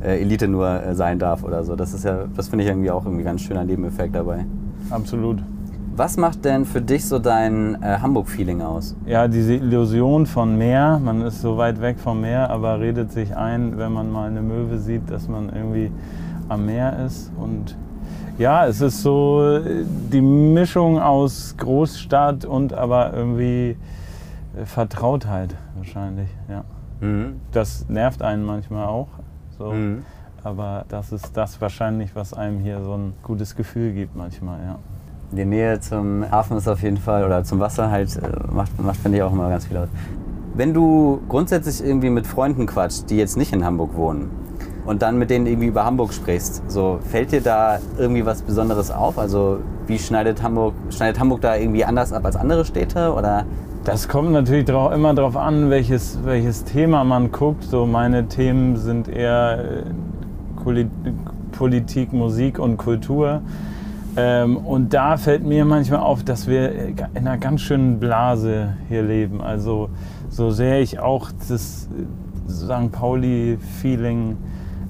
äh, 0.02 0.20
Elite 0.20 0.48
nur 0.48 0.68
äh, 0.68 0.94
sein 0.94 1.18
darf 1.18 1.42
oder 1.44 1.64
so. 1.64 1.76
Das 1.76 1.94
ist 1.94 2.04
ja, 2.04 2.24
das 2.36 2.48
finde 2.48 2.64
ich 2.64 2.70
irgendwie 2.70 2.90
auch 2.90 3.04
irgendwie 3.04 3.24
ganz 3.24 3.42
schöner 3.42 3.64
Nebeneffekt 3.64 4.14
dabei. 4.14 4.44
absolut. 4.90 5.38
Was 5.96 6.16
macht 6.16 6.46
denn 6.46 6.64
für 6.64 6.80
dich 6.80 7.04
so 7.04 7.18
dein 7.18 7.74
äh, 7.82 7.98
Hamburg-Feeling 7.98 8.62
aus? 8.62 8.96
Ja, 9.04 9.28
diese 9.28 9.54
Illusion 9.54 10.24
von 10.24 10.56
Meer, 10.56 10.98
man 10.98 11.20
ist 11.20 11.42
so 11.42 11.58
weit 11.58 11.82
weg 11.82 11.98
vom 11.98 12.22
Meer, 12.22 12.48
aber 12.48 12.80
redet 12.80 13.12
sich 13.12 13.36
ein, 13.36 13.76
wenn 13.76 13.92
man 13.92 14.10
mal 14.10 14.28
eine 14.30 14.40
Möwe 14.40 14.78
sieht, 14.78 15.10
dass 15.10 15.28
man 15.28 15.50
irgendwie 15.50 15.90
am 16.48 16.64
Meer 16.64 17.04
ist. 17.04 17.30
Und 17.36 17.76
ja, 18.38 18.66
es 18.66 18.80
ist 18.80 19.02
so 19.02 19.42
äh, 19.42 19.84
die 19.84 20.22
Mischung 20.22 20.98
aus 20.98 21.54
Großstadt 21.58 22.46
und 22.46 22.72
aber 22.72 23.12
irgendwie 23.12 23.76
äh, 24.56 24.64
Vertrautheit 24.64 25.54
wahrscheinlich. 25.76 26.30
Ja. 26.48 26.64
Mhm. 27.00 27.40
Das 27.52 27.88
nervt 27.88 28.22
einen 28.22 28.44
manchmal 28.44 28.86
auch. 28.86 29.08
So. 29.60 29.72
Mhm. 29.72 30.04
Aber 30.42 30.86
das 30.88 31.12
ist 31.12 31.36
das 31.36 31.60
wahrscheinlich, 31.60 32.16
was 32.16 32.32
einem 32.32 32.60
hier 32.60 32.82
so 32.82 32.94
ein 32.94 33.12
gutes 33.22 33.54
Gefühl 33.56 33.92
gibt 33.92 34.16
manchmal, 34.16 34.58
ja. 34.64 34.78
Die 35.32 35.44
Nähe 35.44 35.78
zum 35.80 36.28
Hafen 36.28 36.56
ist 36.56 36.66
auf 36.66 36.82
jeden 36.82 36.96
Fall, 36.96 37.24
oder 37.24 37.44
zum 37.44 37.60
Wasser 37.60 37.90
halt, 37.90 38.16
äh, 38.16 38.52
macht, 38.52 38.82
macht 38.82 38.96
finde 38.96 39.18
ich 39.18 39.22
auch 39.22 39.32
immer 39.32 39.50
ganz 39.50 39.66
viel 39.66 39.76
aus. 39.76 39.88
Wenn 40.54 40.72
du 40.72 41.20
grundsätzlich 41.28 41.86
irgendwie 41.86 42.08
mit 42.08 42.26
Freunden 42.26 42.66
quatscht, 42.66 43.10
die 43.10 43.18
jetzt 43.18 43.36
nicht 43.36 43.52
in 43.52 43.64
Hamburg 43.64 43.94
wohnen, 43.94 44.30
und 44.86 45.02
dann 45.02 45.18
mit 45.18 45.28
denen 45.28 45.46
irgendwie 45.46 45.68
über 45.68 45.84
Hamburg 45.84 46.14
sprichst, 46.14 46.62
so 46.68 46.98
fällt 47.02 47.32
dir 47.32 47.42
da 47.42 47.78
irgendwie 47.98 48.24
was 48.24 48.40
Besonderes 48.40 48.90
auf? 48.90 49.18
Also 49.18 49.58
wie 49.86 49.98
schneidet 49.98 50.42
Hamburg, 50.42 50.74
schneidet 50.88 51.20
Hamburg 51.20 51.42
da 51.42 51.54
irgendwie 51.54 51.84
anders 51.84 52.14
ab 52.14 52.24
als 52.24 52.34
andere 52.34 52.64
Städte? 52.64 53.12
Oder 53.12 53.44
Das 53.84 54.08
kommt 54.08 54.32
natürlich 54.32 54.66
drau 54.66 54.90
immer 54.90 55.14
darauf 55.14 55.38
an, 55.38 55.70
welches, 55.70 56.18
welches 56.22 56.64
Thema 56.64 57.02
man 57.02 57.32
guckt. 57.32 57.64
So 57.64 57.86
meine 57.86 58.28
Themen 58.28 58.76
sind 58.76 59.08
eher 59.08 59.84
äh, 60.64 60.84
Politik, 61.52 62.12
Musik 62.12 62.58
und 62.58 62.76
Kultur. 62.76 63.40
Ähm, 64.16 64.58
und 64.58 64.92
da 64.92 65.16
fällt 65.16 65.44
mir 65.44 65.64
manchmal 65.64 66.00
auf, 66.00 66.22
dass 66.22 66.46
wir 66.46 66.88
in 66.88 66.98
einer 67.14 67.38
ganz 67.38 67.62
schönen 67.62 67.98
Blase 67.98 68.74
hier 68.90 69.02
leben. 69.02 69.40
Also 69.40 69.88
so 70.28 70.50
sehr 70.50 70.82
ich 70.82 70.98
auch 70.98 71.30
das 71.48 71.88
äh, 71.88 72.50
St. 72.50 72.92
Pauli-Feeling 72.92 74.36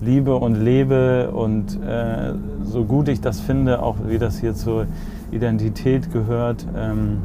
liebe 0.01 0.35
und 0.35 0.57
lebe 0.57 1.31
und 1.31 1.79
äh, 1.81 2.33
so 2.65 2.85
gut 2.85 3.07
ich 3.07 3.21
das 3.21 3.39
finde, 3.39 3.83
auch 3.85 3.97
wie 4.09 4.19
das 4.19 4.41
hier 4.41 4.55
zur 4.55 4.87
Identität 5.31 6.13
gehört, 6.13 6.67
ähm, 6.77 7.19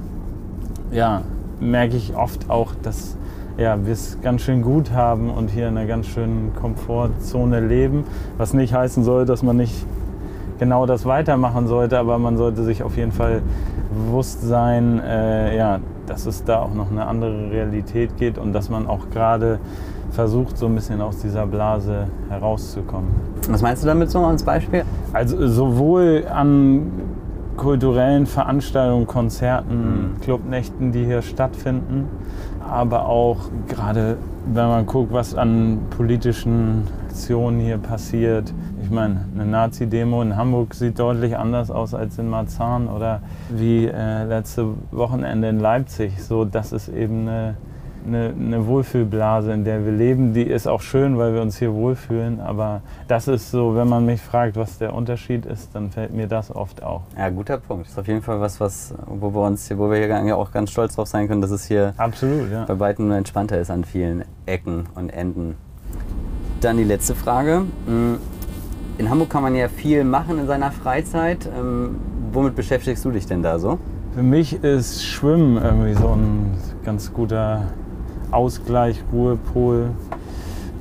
ja, 0.92 1.22
merke 1.60 1.96
ich 1.96 2.16
oft 2.16 2.50
auch, 2.50 2.74
dass 2.84 3.16
ja, 3.58 3.86
wir 3.86 3.94
es 3.94 4.18
ganz 4.22 4.42
schön 4.42 4.62
gut 4.62 4.92
haben 4.92 5.30
und 5.30 5.50
hier 5.50 5.70
in 5.70 5.78
einer 5.78 5.88
ganz 5.88 6.08
schönen 6.08 6.54
Komfortzone 6.56 7.62
leben. 7.62 8.04
Was 8.38 8.54
nicht 8.54 8.74
heißen 8.74 9.04
soll, 9.04 9.26
dass 9.26 9.44
man 9.44 9.58
nicht 9.58 9.86
genau 10.60 10.86
das 10.86 11.06
weitermachen 11.06 11.68
sollte, 11.68 11.98
aber 11.98 12.18
man 12.18 12.38
sollte 12.38 12.64
sich 12.64 12.84
auf 12.84 12.98
jeden 12.98 13.12
Fall 13.12 13.42
Bewusstsein, 13.94 15.00
äh, 15.00 15.56
ja, 15.56 15.80
dass 16.06 16.26
es 16.26 16.44
da 16.44 16.60
auch 16.60 16.74
noch 16.74 16.92
eine 16.92 17.08
andere 17.08 17.50
Realität 17.50 18.18
geht 18.18 18.38
und 18.38 18.54
dass 18.54 18.70
man 18.70 18.88
auch 18.88 19.10
gerade 19.10 19.60
versucht, 20.12 20.58
so 20.58 20.66
ein 20.66 20.76
bisschen 20.76 21.02
aus 21.02 21.20
dieser 21.20 21.46
Blase 21.46 22.08
herauszukommen. 22.30 23.10
Was 23.50 23.62
meinst 23.62 23.84
du 23.84 23.88
damit 23.88 24.10
so 24.10 24.20
als 24.20 24.44
Beispiel? 24.44 24.84
Also 25.14 25.48
sowohl 25.48 26.26
an 26.32 26.92
kulturellen 27.58 28.26
Veranstaltungen, 28.26 29.08
Konzerten, 29.08 30.16
Clubnächten, 30.22 30.92
die 30.92 31.06
hier 31.06 31.22
stattfinden, 31.22 32.08
aber 32.68 33.08
auch 33.08 33.50
gerade, 33.68 34.18
wenn 34.54 34.68
man 34.68 34.86
guckt, 34.86 35.14
was 35.14 35.36
an 35.36 35.80
politischen 35.96 36.84
Aktionen 37.16 37.62
hier 37.62 37.78
passiert. 37.78 38.54
Ich 38.84 38.90
meine, 38.90 39.22
eine 39.34 39.46
Nazi-Demo 39.46 40.22
in 40.22 40.36
Hamburg 40.36 40.74
sieht 40.74 41.00
deutlich 41.00 41.38
anders 41.38 41.72
aus 41.72 41.94
als 41.94 42.18
in 42.18 42.30
Marzahn 42.30 42.90
oder 42.90 43.22
wie 43.50 43.86
äh, 43.86 44.26
letzte 44.26 44.74
Wochenende 44.92 45.48
in 45.48 45.62
Leipzig. 45.62 46.22
So, 46.22 46.44
das 46.44 46.74
ist 46.74 46.90
eben 46.90 47.22
eine 47.22 47.56
eine, 48.06 48.34
eine 48.38 48.68
Wohlfühlblase, 48.68 49.52
in 49.54 49.64
der 49.64 49.84
wir 49.86 49.92
leben. 49.92 50.34
Die 50.34 50.44
ist 50.44 50.68
auch 50.68 50.82
schön, 50.82 51.18
weil 51.18 51.34
wir 51.34 51.42
uns 51.42 51.58
hier 51.58 51.74
wohlfühlen. 51.74 52.40
Aber 52.40 52.82
das 53.08 53.28
ist 53.28 53.52
so, 53.52 53.76
wenn 53.76 53.88
man 53.88 54.06
mich 54.06 54.22
fragt, 54.22 54.56
was 54.56 54.78
der 54.78 54.94
Unterschied 54.94 55.46
ist, 55.46 55.74
dann 55.76 55.92
fällt 55.92 56.14
mir 56.14 56.28
das 56.28 56.54
oft 56.56 56.84
auf. 56.84 57.02
Ja, 57.18 57.30
guter 57.30 57.58
Punkt. 57.58 57.86
Das 57.86 57.94
ist 57.94 58.00
auf 58.00 58.08
jeden 58.08 58.22
Fall 58.22 58.40
was, 58.40 58.60
was 58.60 58.94
wo 59.08 59.34
wir 59.34 59.42
uns, 59.42 59.68
hier, 59.68 59.78
wo 59.78 59.90
wir 59.90 59.98
hier 59.98 60.38
auch 60.38 60.52
ganz 60.52 60.72
stolz 60.72 60.96
drauf 60.96 61.08
sein 61.08 61.28
können, 61.28 61.42
dass 61.42 61.52
es 61.52 61.66
hier 61.66 61.94
Absolut, 61.98 62.52
ja. 62.52 62.66
bei 62.66 62.80
weitem 62.80 63.12
entspannter 63.12 63.60
ist 63.60 63.70
an 63.72 63.84
vielen 63.84 64.24
Ecken 64.46 64.86
und 64.96 65.10
Enden. 65.10 65.56
Dann 66.62 66.78
die 66.78 66.84
letzte 66.84 67.16
Frage. 67.16 67.62
Mm, 67.88 68.16
In 68.98 69.10
Hamburg 69.10 69.30
kann 69.30 69.44
man 69.44 69.56
ja 69.56 69.68
viel 69.68 70.04
machen 70.04 70.40
in 70.40 70.48
seiner 70.48 70.72
Freizeit. 70.72 71.50
Ähm, 71.58 71.96
Womit 72.32 72.56
beschäftigst 72.56 73.06
du 73.06 73.12
dich 73.12 73.26
denn 73.28 73.42
da 73.44 73.60
so? 73.60 73.80
Für 74.14 74.24
mich 74.24 74.62
ist 74.62 75.06
Schwimmen 75.06 75.56
irgendwie 75.56 75.94
so 75.94 76.10
ein 76.10 76.58
ganz 76.84 77.14
guter 77.14 77.68
Ausgleich, 78.36 79.02
Ruhepol. 79.14 79.92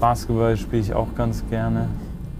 Basketball 0.01 0.57
spiele 0.57 0.83
ich 0.83 0.93
auch 0.93 1.15
ganz 1.17 1.45
gerne. 1.49 1.89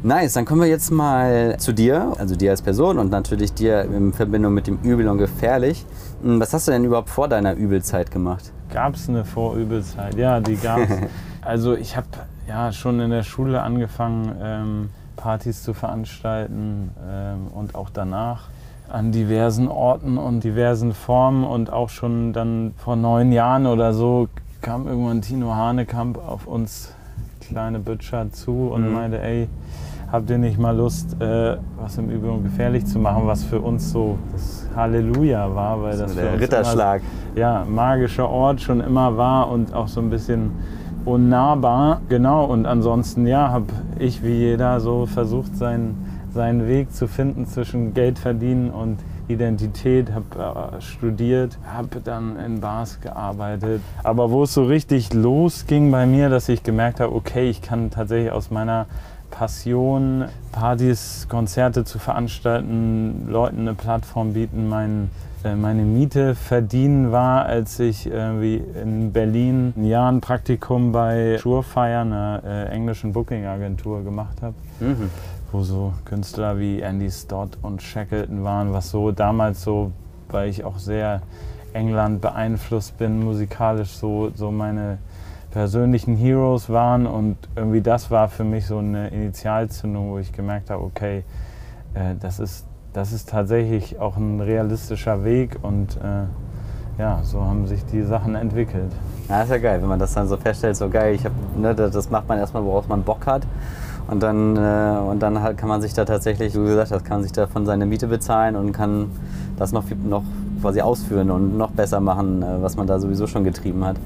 Nice, 0.03 0.33
dann 0.35 0.45
kommen 0.45 0.63
wir 0.63 0.69
jetzt 0.69 0.91
mal 0.91 1.57
zu 1.59 1.73
dir, 1.73 2.13
also 2.19 2.35
dir 2.35 2.51
als 2.51 2.63
Person 2.63 2.99
und 2.99 3.13
natürlich 3.13 3.55
dir 3.55 3.83
in 3.85 4.13
Verbindung 4.13 4.53
mit 4.53 4.67
dem 4.67 4.79
Übel 4.83 5.09
und 5.09 5.19
gefährlich. 5.19 5.87
Mm, 6.23 6.41
Was 6.41 6.53
hast 6.53 6.67
du 6.67 6.73
denn 6.73 6.85
überhaupt 6.85 7.11
vor 7.11 7.29
deiner 7.29 7.55
Übelzeit 7.55 8.11
gemacht? 8.11 8.53
Gab 8.73 8.97
es 8.97 9.09
eine 9.09 9.25
Vorübelzeit? 9.25 10.17
Ja, 10.17 10.41
die 10.41 10.57
gab 10.57 10.81
es. 10.81 10.91
also 11.43 11.75
ich 11.75 11.97
habe 11.97 12.09
ja 12.49 12.73
schon 12.73 12.99
in 12.99 13.11
der 13.11 13.23
Schule 13.23 13.63
angefangen, 13.63 14.33
ähm, 14.43 14.91
Partys 15.15 15.63
zu 15.63 15.75
veranstalten 15.75 16.91
ähm, 17.09 17.47
und 17.55 17.77
auch 17.77 17.89
danach 17.89 18.49
an 18.91 19.13
diversen 19.13 19.69
Orten 19.69 20.19
und 20.19 20.43
diversen 20.43 20.93
Formen 20.93 21.45
und 21.45 21.73
auch 21.73 21.89
schon 21.89 22.33
dann 22.33 22.75
vor 22.77 22.97
neun 22.97 23.31
Jahren 23.31 23.67
oder 23.67 23.95
so 23.95 24.29
kam 24.65 24.87
irgendwann 24.89 25.21
Tino 25.21 25.55
Hanekamp 25.55 26.19
auf 26.27 26.47
uns 26.47 26.91
kleine 27.47 27.79
Butcher 27.79 28.33
zu 28.33 28.71
und 28.73 28.87
Mhm. 28.89 28.95
meinte, 28.95 29.21
ey, 29.21 29.47
habt 30.11 30.31
ihr 30.31 30.39
nicht 30.39 30.59
mal 30.59 30.75
Lust, 30.75 31.21
äh, 31.21 31.59
was 31.79 31.99
im 31.99 32.09
Übung 32.09 32.43
gefährlich 32.43 32.87
zu 32.87 32.99
machen, 32.99 33.27
was 33.27 33.45
für 33.45 33.61
uns 33.61 33.91
so 33.93 34.17
das 34.33 34.67
Halleluja 34.75 35.55
war, 35.55 35.83
weil 35.83 35.99
das 35.99 36.15
für 36.15 36.23
der 36.23 36.41
Ritterschlag. 36.41 37.03
Immer, 37.35 37.41
ja, 37.41 37.65
magischer 37.69 38.27
Ort 38.31 38.63
schon 38.63 38.81
immer 38.81 39.15
war 39.19 39.51
und 39.51 39.75
auch 39.75 39.89
so 39.89 40.01
ein 40.01 40.09
bisschen 40.09 40.53
unnahbar. 41.05 42.01
Genau, 42.09 42.47
und 42.47 42.65
ansonsten, 42.65 43.27
ja, 43.27 43.51
habe 43.51 43.67
ich 43.99 44.23
wie 44.23 44.33
jeder 44.33 44.81
so 44.81 45.05
versucht, 45.05 45.55
seinen, 45.59 45.97
seinen 46.33 46.67
Weg 46.67 46.91
zu 46.95 47.07
finden 47.07 47.47
zwischen 47.47 47.93
Geld 47.93 48.19
verdienen 48.19 48.71
und 48.71 48.97
Identität, 49.29 50.13
habe 50.13 50.77
äh, 50.77 50.81
studiert, 50.81 51.59
habe 51.73 52.01
dann 52.03 52.39
in 52.39 52.61
Bars 52.61 53.01
gearbeitet. 53.01 53.81
Aber 54.03 54.31
wo 54.31 54.45
es 54.45 54.55
so 54.55 54.65
richtig 54.65 55.13
losging 55.13 55.91
bei 55.91 56.07
mir, 56.07 56.29
dass 56.29 56.49
ich 56.49 56.63
gemerkt 56.63 57.01
habe, 57.01 57.15
okay, 57.15 57.49
ich 57.49 57.63
kann 57.63 57.91
tatsächlich 57.91 58.33
aus 58.33 58.51
meiner 58.51 58.87
Passion, 59.31 60.27
Partys, 60.53 61.27
Konzerte 61.29 61.85
zu 61.85 61.99
veranstalten, 61.99 63.27
Leuten 63.29 63.61
eine 63.61 63.75
Plattform 63.75 64.33
bieten, 64.33 64.69
mein, 64.69 65.11
äh, 65.43 65.57
meine 65.57 65.83
Miete 65.83 66.37
verdienen 66.37 67.11
war, 67.11 67.45
als 67.47 67.81
ich 67.81 68.07
irgendwie 68.07 68.63
in 68.81 69.13
Berlin 69.13 69.73
ein 69.77 69.87
Jahr 69.87 70.13
ein 70.13 70.21
Praktikum 70.21 70.93
bei 70.93 71.39
Surefire, 71.39 71.99
einer 71.99 72.43
äh, 72.45 72.67
englischen 72.67 73.13
Booking-Agentur, 73.13 74.05
gemacht 74.05 74.41
habe 74.41 74.55
Mhm. 74.81 75.11
Wo 75.55 75.63
so 75.63 75.95
Künstler 76.05 76.59
wie 76.59 76.81
Andy 76.81 77.09
Stott 77.09 77.57
und 77.63 77.81
Shackleton 77.81 78.43
waren, 78.43 78.73
was 78.73 78.91
so 78.91 79.13
damals 79.13 79.63
so, 79.63 79.93
weil 80.29 80.49
ich 80.49 80.65
auch 80.65 80.79
sehr 80.79 81.23
England 81.73 82.21
beeinflusst 82.21 82.99
bin, 82.99 83.25
musikalisch 83.25 83.91
so, 83.91 84.31
so 84.35 84.51
meine 84.51 84.99
persönlichen 85.53 86.17
Heroes 86.17 86.69
waren 86.71 87.07
und 87.07 87.37
irgendwie 87.55 87.81
das 87.81 88.11
war 88.11 88.29
für 88.29 88.43
mich 88.43 88.67
so 88.67 88.79
eine 88.79 89.09
Initialzündung, 89.09 90.11
wo 90.11 90.19
ich 90.19 90.33
gemerkt 90.33 90.71
habe, 90.71 90.83
okay, 90.83 91.23
äh, 91.95 92.17
das, 92.21 92.41
ist, 92.41 92.67
das 92.93 93.13
ist 93.13 93.29
tatsächlich 93.29 94.01
auch 94.01 94.17
ein 94.17 94.41
realistischer 94.41 95.25
Weg 95.25 95.59
und 95.63 95.97
äh, 95.99 97.01
ja, 97.01 97.21
so 97.23 97.41
haben 97.45 97.69
sich 97.69 97.85
die 97.87 98.03
Sachen 98.03 98.35
entwickelt. 98.35 98.91
Ja, 99.29 99.43
ist 99.43 99.51
ja 99.51 99.59
geil, 99.59 99.81
wenn 99.81 99.89
man 99.89 100.01
das 100.01 100.15
dann 100.15 100.27
so 100.27 100.37
feststellt, 100.37 100.77
so 100.77 100.89
geil, 100.89 101.15
ich 101.15 101.25
hab, 101.25 101.33
ne, 101.57 101.77
das 101.77 102.11
macht 102.11 102.29
man 102.29 102.39
erstmal, 102.39 102.65
worauf 102.65 102.89
man 102.89 103.05
Bock 103.05 103.25
hat. 103.27 103.47
Und 104.09 104.23
dann, 104.23 104.57
äh, 104.57 104.99
und 105.11 105.21
dann 105.23 105.41
halt 105.43 105.57
kann 105.57 105.69
man 105.69 105.81
sich 105.81 105.95
da 105.95 106.05
tatsächlich, 106.05 106.55
wie 106.55 106.59
du 106.59 106.65
gesagt 106.65 106.93
hast, 106.93 107.05
kann 107.05 107.23
sich 107.23 107.33
davon 107.33 107.65
seine 107.67 107.87
Miete 107.87 108.07
bezahlen 108.07 108.55
und 108.55 108.73
kann 108.73 109.07
das 109.57 109.73
noch, 109.73 109.85
noch 110.07 110.23
quasi 110.61 110.81
ausführen 110.83 111.31
und 111.31 111.57
noch 111.57 111.71
besser 111.71 112.01
machen, 112.01 112.43
äh, 112.43 112.47
was 112.61 112.77
man 112.77 112.87
da 112.87 112.99
sowieso 112.99 113.27
schon 113.27 113.45
getrieben 113.45 113.85
hat. 113.85 113.97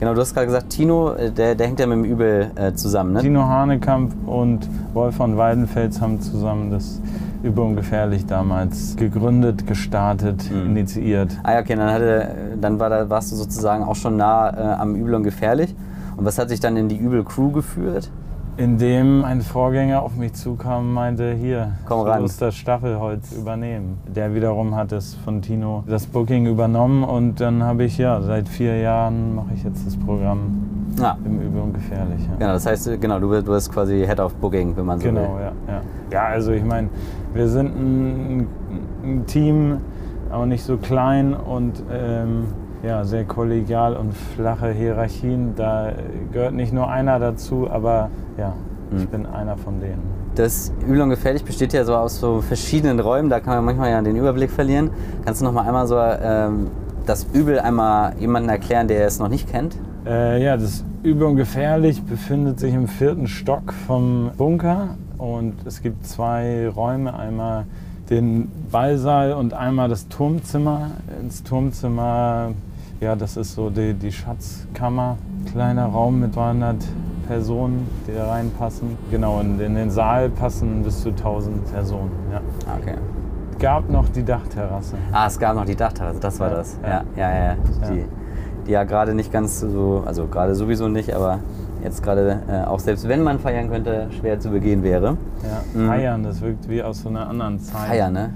Genau, 0.00 0.12
du 0.12 0.20
hast 0.20 0.34
gerade 0.34 0.46
gesagt, 0.46 0.70
Tino, 0.70 1.12
äh, 1.12 1.30
der, 1.30 1.54
der 1.54 1.68
hängt 1.68 1.78
ja 1.78 1.86
mit 1.86 1.98
dem 1.98 2.04
Übel 2.04 2.50
äh, 2.56 2.72
zusammen, 2.74 3.12
ne? 3.12 3.20
Tino 3.20 3.42
Hanekamp 3.44 4.12
und 4.26 4.68
Wolf 4.92 5.14
von 5.16 5.36
Weidenfels 5.36 6.00
haben 6.00 6.20
zusammen 6.20 6.70
das 6.72 7.00
Übung 7.44 7.76
gefährlich 7.76 8.26
damals 8.26 8.96
gegründet, 8.96 9.66
gestartet, 9.68 10.50
Mhm. 10.50 10.70
initiiert. 10.70 11.38
Ah 11.44 11.52
ja, 11.54 11.60
okay, 11.60 11.76
dann, 11.76 11.92
hatte, 11.92 12.28
dann 12.60 12.80
war 12.80 12.90
da, 12.90 13.08
warst 13.08 13.30
du 13.30 13.36
sozusagen 13.36 13.84
auch 13.84 13.96
schon 13.96 14.16
nah 14.16 14.50
äh, 14.50 14.74
am 14.80 14.96
Übel 14.96 15.14
und 15.14 15.22
gefährlich. 15.22 15.74
Und 16.16 16.24
was 16.24 16.38
hat 16.38 16.48
sich 16.48 16.60
dann 16.60 16.76
in 16.76 16.88
die 16.88 16.96
Übel-Crew 16.96 17.50
geführt? 17.52 18.10
Indem 18.56 19.24
ein 19.24 19.40
Vorgänger 19.40 20.02
auf 20.02 20.14
mich 20.14 20.34
zukam 20.34 20.86
und 20.88 20.92
meinte, 20.94 21.32
hier, 21.32 21.72
Komm 21.86 22.04
du 22.04 22.10
ran. 22.10 22.22
musst 22.22 22.40
das 22.40 22.54
Staffelholz 22.54 23.32
übernehmen. 23.32 23.98
Der 24.14 24.32
wiederum 24.32 24.76
hat 24.76 24.92
es 24.92 25.14
von 25.24 25.42
Tino 25.42 25.82
das 25.88 26.06
Booking 26.06 26.46
übernommen 26.46 27.02
und 27.02 27.40
dann 27.40 27.64
habe 27.64 27.82
ich, 27.82 27.98
ja, 27.98 28.20
seit 28.20 28.48
vier 28.48 28.76
Jahren 28.78 29.34
mache 29.34 29.48
ich 29.54 29.64
jetzt 29.64 29.84
das 29.84 29.96
Programm 29.96 30.62
Ja, 30.96 31.18
im 31.24 31.40
Übung 31.40 31.72
gefährlich. 31.72 32.20
Ja. 32.30 32.36
genau, 32.38 32.52
das 32.52 32.64
heißt, 32.64 33.00
genau, 33.00 33.18
du, 33.18 33.28
bist- 33.28 33.48
du 33.48 33.52
bist 33.52 33.72
quasi 33.72 34.04
Head 34.06 34.20
of 34.20 34.32
Booking, 34.36 34.76
wenn 34.76 34.86
man 34.86 35.00
so 35.00 35.06
will. 35.06 35.14
Genau, 35.14 35.36
ja, 35.40 35.52
ja. 35.66 35.80
Ja, 36.12 36.24
also 36.26 36.52
ich 36.52 36.64
meine, 36.64 36.90
wir 37.32 37.48
sind 37.48 37.74
ein, 37.74 38.46
ein 39.02 39.26
Team, 39.26 39.78
auch 40.32 40.46
nicht 40.46 40.62
so 40.62 40.76
klein 40.76 41.34
und 41.34 41.82
ähm, 41.92 42.44
ja, 42.86 43.04
sehr 43.04 43.24
kollegial 43.24 43.96
und 43.96 44.14
flache 44.14 44.70
Hierarchien. 44.70 45.54
Da 45.56 45.92
gehört 46.32 46.54
nicht 46.54 46.72
nur 46.72 46.88
einer 46.90 47.18
dazu, 47.18 47.68
aber 47.70 48.10
ja, 48.38 48.52
ich 48.96 49.04
Mhm. 49.04 49.08
bin 49.08 49.26
einer 49.26 49.56
von 49.56 49.80
denen. 49.80 50.02
Das 50.34 50.72
Übel 50.86 51.00
und 51.00 51.10
Gefährlich 51.10 51.44
besteht 51.44 51.72
ja 51.72 51.84
so 51.84 51.94
aus 51.94 52.18
so 52.18 52.40
verschiedenen 52.40 52.98
Räumen, 53.00 53.30
da 53.30 53.38
kann 53.40 53.54
man 53.56 53.64
manchmal 53.66 53.90
ja 53.90 54.02
den 54.02 54.16
Überblick 54.16 54.50
verlieren. 54.50 54.90
Kannst 55.24 55.40
du 55.40 55.44
noch 55.44 55.52
mal 55.52 55.62
einmal 55.66 55.86
so 55.86 55.96
ähm, 55.98 56.66
das 57.06 57.24
Übel 57.32 57.60
einmal 57.60 58.14
jemandem 58.18 58.50
erklären, 58.50 58.88
der 58.88 59.06
es 59.06 59.18
noch 59.18 59.28
nicht 59.28 59.48
kennt? 59.50 59.76
Äh, 60.06 60.42
ja, 60.44 60.56
das 60.56 60.84
Übung 61.02 61.36
gefährlich 61.36 62.02
befindet 62.02 62.58
sich 62.58 62.74
im 62.74 62.88
vierten 62.88 63.26
Stock 63.28 63.72
vom 63.86 64.30
Bunker 64.36 64.96
und 65.18 65.54
es 65.66 65.80
gibt 65.82 66.04
zwei 66.06 66.68
Räume, 66.68 67.14
einmal 67.14 67.64
den 68.10 68.50
Ballsaal 68.70 69.32
und 69.34 69.54
einmal 69.54 69.88
das 69.88 70.08
Turmzimmer. 70.08 70.90
Ins 71.22 71.42
Turmzimmer, 71.42 72.50
ja, 73.00 73.16
das 73.16 73.36
ist 73.36 73.54
so 73.54 73.70
die, 73.70 73.94
die 73.94 74.12
Schatzkammer, 74.12 75.16
kleiner 75.50 75.86
Raum 75.86 76.20
mit 76.20 76.34
200 76.34 76.76
Personen, 77.26 77.88
die 78.06 78.12
da 78.14 78.28
reinpassen. 78.30 78.96
Genau, 79.10 79.40
und 79.40 79.60
in 79.60 79.74
den 79.74 79.90
Saal 79.90 80.28
passen 80.30 80.82
bis 80.82 81.02
zu 81.02 81.10
1000 81.10 81.72
Personen. 81.72 82.10
Ja. 82.32 82.40
Okay. 82.80 82.94
Gab 83.58 83.88
noch 83.88 84.08
die 84.08 84.22
Dachterrasse. 84.24 84.96
Ah, 85.12 85.26
es 85.26 85.38
gab 85.38 85.54
noch 85.56 85.64
die 85.64 85.76
Dachterrasse, 85.76 86.20
das 86.20 86.38
war 86.40 86.50
Ja, 86.50 86.56
das. 86.56 86.78
ja. 86.82 86.88
Ja, 86.88 87.02
ja, 87.16 87.30
ja. 87.30 87.44
Ja. 87.44 87.56
Die, 87.90 88.04
die 88.66 88.70
ja 88.72 88.84
gerade 88.84 89.14
nicht 89.14 89.32
ganz 89.32 89.60
so, 89.60 90.02
also 90.06 90.26
gerade 90.26 90.54
sowieso 90.54 90.88
nicht, 90.88 91.14
aber 91.14 91.38
jetzt 91.82 92.02
gerade 92.02 92.40
äh, 92.48 92.64
auch 92.66 92.80
selbst 92.80 93.06
wenn 93.08 93.22
man 93.22 93.38
feiern 93.38 93.68
könnte, 93.70 94.08
schwer 94.18 94.40
zu 94.40 94.50
begehen 94.50 94.82
wäre. 94.82 95.16
Ja. 95.42 95.80
Mhm. 95.80 95.86
Feiern, 95.88 96.22
das 96.24 96.40
wirkt 96.40 96.68
wie 96.68 96.82
aus 96.82 97.02
so 97.02 97.08
einer 97.10 97.28
anderen 97.28 97.58
Zeit. 97.60 97.88
Feiern, 97.88 98.12
ne? 98.12 98.30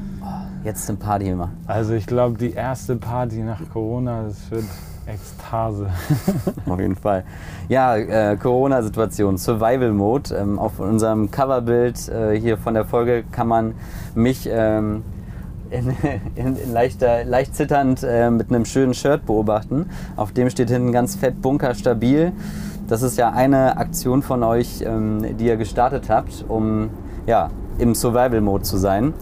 Jetzt 0.69 0.87
eine 0.91 0.99
Party 0.99 1.31
immer. 1.31 1.49
Also 1.67 1.95
ich 1.95 2.07
glaube, 2.07 2.37
die 2.37 2.53
erste 2.53 2.97
Party 2.97 3.37
nach 3.39 3.59
Corona, 3.73 4.25
das 4.25 4.51
wird 4.51 4.65
Ekstase. 5.07 5.87
Auf 6.67 6.79
jeden 6.79 6.95
Fall. 6.95 7.25
Ja, 7.71 7.97
äh, 7.97 8.37
Corona-Situation, 8.37 9.39
Survival 9.39 9.93
Mode. 9.93 10.35
Ähm, 10.35 10.59
auf 10.59 10.79
unserem 10.79 11.31
Coverbild 11.31 12.11
äh, 12.11 12.39
hier 12.39 12.59
von 12.59 12.75
der 12.75 12.85
Folge 12.85 13.25
kann 13.33 13.49
man 13.49 13.77
mich 14.15 14.47
ähm, 14.53 15.05
in, 15.71 15.89
in, 16.35 16.57
in 16.57 16.71
leichter, 16.75 17.25
leicht 17.25 17.57
zitternd 17.57 18.03
äh, 18.03 18.29
mit 18.31 18.51
einem 18.51 18.67
schönen 18.67 18.93
Shirt 18.93 19.25
beobachten. 19.25 19.89
Auf 20.17 20.33
dem 20.33 20.51
steht 20.51 20.69
hinten 20.69 20.93
ganz 20.93 21.17
fett 21.17 21.41
Bunker 21.41 21.75
stabil. 21.75 22.33
Das 22.89 23.01
ist 23.01 23.17
ja 23.17 23.31
eine 23.31 23.79
Aktion 23.79 24.21
von 24.21 24.43
euch, 24.43 24.83
ähm, 24.83 25.39
die 25.39 25.47
ihr 25.47 25.57
gestartet 25.57 26.11
habt, 26.11 26.45
um 26.47 26.91
ja, 27.25 27.49
im 27.79 27.95
Survival-Mode 27.95 28.65
zu 28.65 28.77
sein. 28.77 29.15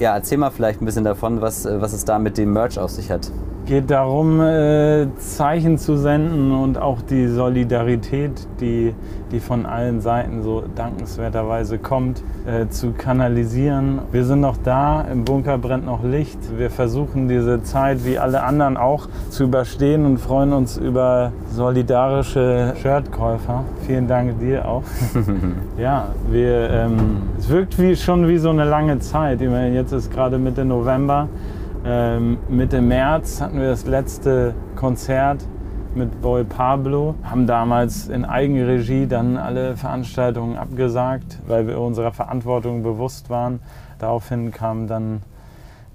Ja, 0.00 0.14
erzähl 0.14 0.38
mal 0.38 0.50
vielleicht 0.50 0.80
ein 0.80 0.86
bisschen 0.86 1.04
davon, 1.04 1.42
was, 1.42 1.66
äh, 1.66 1.78
was 1.82 1.92
es 1.92 2.06
da 2.06 2.18
mit 2.18 2.38
dem 2.38 2.54
Merch 2.54 2.78
auf 2.78 2.90
sich 2.90 3.10
hat 3.10 3.30
geht 3.66 3.90
darum, 3.90 4.40
äh, 4.40 5.06
Zeichen 5.18 5.78
zu 5.78 5.96
senden 5.96 6.52
und 6.52 6.78
auch 6.78 7.02
die 7.02 7.28
Solidarität, 7.28 8.46
die, 8.60 8.94
die 9.30 9.40
von 9.40 9.66
allen 9.66 10.00
Seiten 10.00 10.42
so 10.42 10.64
dankenswerterweise 10.74 11.78
kommt, 11.78 12.22
äh, 12.46 12.68
zu 12.68 12.92
kanalisieren. 12.92 14.00
Wir 14.12 14.24
sind 14.24 14.40
noch 14.40 14.56
da, 14.56 15.02
im 15.02 15.24
Bunker 15.24 15.58
brennt 15.58 15.86
noch 15.86 16.02
Licht. 16.02 16.38
Wir 16.56 16.70
versuchen 16.70 17.28
diese 17.28 17.62
Zeit 17.62 18.04
wie 18.04 18.18
alle 18.18 18.42
anderen 18.42 18.76
auch 18.76 19.08
zu 19.28 19.44
überstehen 19.44 20.04
und 20.04 20.18
freuen 20.18 20.52
uns 20.52 20.76
über 20.76 21.32
solidarische 21.52 22.74
Shirtkäufer. 22.80 23.64
Vielen 23.86 24.08
Dank 24.08 24.40
dir 24.40 24.66
auch. 24.66 24.82
ja, 25.78 26.08
wir, 26.30 26.70
ähm, 26.70 27.22
es 27.38 27.48
wirkt 27.48 27.78
wie, 27.78 27.94
schon 27.96 28.26
wie 28.26 28.38
so 28.38 28.50
eine 28.50 28.64
lange 28.64 28.98
Zeit. 28.98 29.40
Jetzt 29.40 29.92
ist 29.92 30.10
gerade 30.10 30.38
Mitte 30.38 30.64
November. 30.64 31.28
Ähm, 31.84 32.38
Mitte 32.48 32.82
März 32.82 33.40
hatten 33.40 33.58
wir 33.58 33.68
das 33.68 33.86
letzte 33.86 34.54
Konzert 34.76 35.46
mit 35.94 36.20
Boy 36.20 36.44
Pablo, 36.44 37.14
haben 37.22 37.46
damals 37.46 38.08
in 38.08 38.24
Eigenregie 38.24 39.06
dann 39.06 39.36
alle 39.36 39.76
Veranstaltungen 39.76 40.56
abgesagt, 40.56 41.38
weil 41.46 41.66
wir 41.66 41.80
unserer 41.80 42.12
Verantwortung 42.12 42.82
bewusst 42.82 43.30
waren. 43.30 43.60
Daraufhin 43.98 44.50
kam 44.52 44.86
dann 44.86 45.22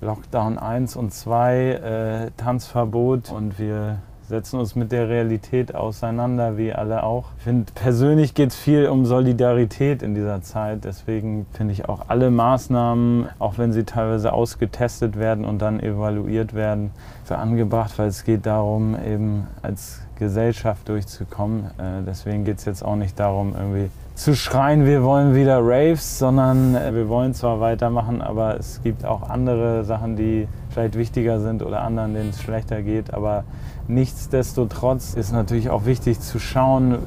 Lockdown 0.01 0.57
1 0.57 0.95
und 0.95 1.13
2, 1.13 1.57
äh, 1.57 2.31
Tanzverbot 2.35 3.31
und 3.31 3.59
wir 3.59 3.99
setzen 4.29 4.59
uns 4.59 4.75
mit 4.75 4.91
der 4.91 5.09
Realität 5.09 5.75
auseinander, 5.75 6.57
wie 6.57 6.73
alle 6.73 7.03
auch. 7.03 7.25
Ich 7.37 7.43
finde, 7.43 7.71
persönlich 7.73 8.33
geht 8.33 8.49
es 8.49 8.55
viel 8.55 8.87
um 8.87 9.05
Solidarität 9.05 10.01
in 10.01 10.15
dieser 10.15 10.41
Zeit. 10.41 10.83
Deswegen 10.83 11.45
finde 11.53 11.73
ich 11.73 11.87
auch 11.87 12.05
alle 12.07 12.31
Maßnahmen, 12.31 13.29
auch 13.39 13.57
wenn 13.57 13.73
sie 13.73 13.83
teilweise 13.83 14.33
ausgetestet 14.33 15.17
werden 15.17 15.45
und 15.45 15.61
dann 15.61 15.79
evaluiert 15.79 16.53
werden, 16.53 16.91
für 17.23 17.37
angebracht, 17.37 17.97
weil 17.97 18.07
es 18.07 18.23
geht 18.23 18.45
darum, 18.45 18.95
eben 18.95 19.47
als 19.61 20.01
Gesellschaft 20.17 20.87
durchzukommen. 20.87 21.65
Äh, 21.77 22.03
deswegen 22.05 22.45
geht 22.45 22.59
es 22.59 22.65
jetzt 22.65 22.83
auch 22.83 22.95
nicht 22.95 23.19
darum, 23.19 23.53
irgendwie 23.57 23.89
zu 24.15 24.33
schreien, 24.33 24.85
wir 24.85 25.03
wollen 25.03 25.35
wieder 25.35 25.59
Raves, 25.61 26.19
sondern 26.19 26.73
äh, 26.73 26.95
wir 26.95 27.09
wollen 27.09 27.33
zwar 27.33 27.59
weitermachen, 27.59 28.21
aber 28.21 28.57
es 28.57 28.81
gibt 28.81 29.03
auch 29.03 29.29
andere 29.29 29.83
Sachen, 29.83 30.15
die 30.15 30.47
vielleicht 30.75 30.97
wichtiger 30.97 31.39
sind 31.39 31.63
oder 31.63 31.81
anderen, 31.81 32.13
denen 32.13 32.29
es 32.31 32.41
schlechter 32.41 32.81
geht. 32.81 33.13
Aber 33.13 33.45
nichtsdestotrotz 33.87 35.13
ist 35.13 35.31
natürlich 35.31 35.69
auch 35.69 35.85
wichtig 35.85 36.19
zu 36.19 36.37
schauen, 36.37 36.97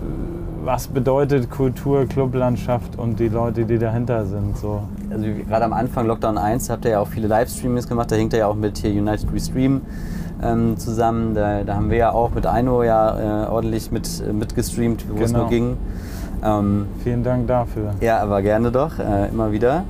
was 0.65 0.89
bedeutet 0.89 1.51
Kultur, 1.51 2.07
Clublandschaft 2.07 2.99
und 2.99 3.21
die 3.21 3.29
Leute, 3.29 3.67
die 3.67 3.79
dahinter 3.79 4.25
sind. 4.25 4.57
So. 4.57 4.81
Also 5.11 5.27
gerade 5.47 5.67
am 5.67 5.75
Anfang 5.75 6.07
Lockdown 6.07 6.39
1 6.39 6.71
habt 6.71 6.87
ihr 6.87 6.93
ja 6.93 7.01
auch 7.01 7.09
viele 7.09 7.29
Livestreamings 7.29 7.87
gemacht, 7.87 8.11
da 8.11 8.17
hängt 8.17 8.33
ihr 8.33 8.41
ja 8.41 8.47
auch 8.47 8.55
mit 8.55 8.79
hier 8.79 8.91
United 8.91 9.31
We 9.33 9.39
Stream 9.39 9.83
ähm, 10.43 10.79
zusammen. 10.79 11.35
Da, 11.35 11.63
da, 11.63 11.75
haben 11.75 11.91
wir 11.91 11.99
ja 11.99 12.13
auch 12.13 12.31
mit 12.31 12.47
Aino 12.47 12.83
ja 12.83 13.45
äh, 13.45 13.49
ordentlich 13.49 13.91
mit, 13.91 14.09
äh, 14.27 14.33
mitgestreamt, 14.33 15.05
wo 15.11 15.13
genau. 15.13 15.25
es 15.27 15.33
nur 15.33 15.49
genau. 15.49 15.51
ging. 15.51 15.77
Ähm, 16.43 16.87
Vielen 17.05 17.23
Dank 17.23 17.47
dafür. 17.49 17.95
Ja, 18.01 18.21
aber 18.21 18.41
gerne 18.41 18.73
doch, 18.73 18.99
äh, 18.99 19.29
immer 19.29 19.53
wieder. 19.53 19.85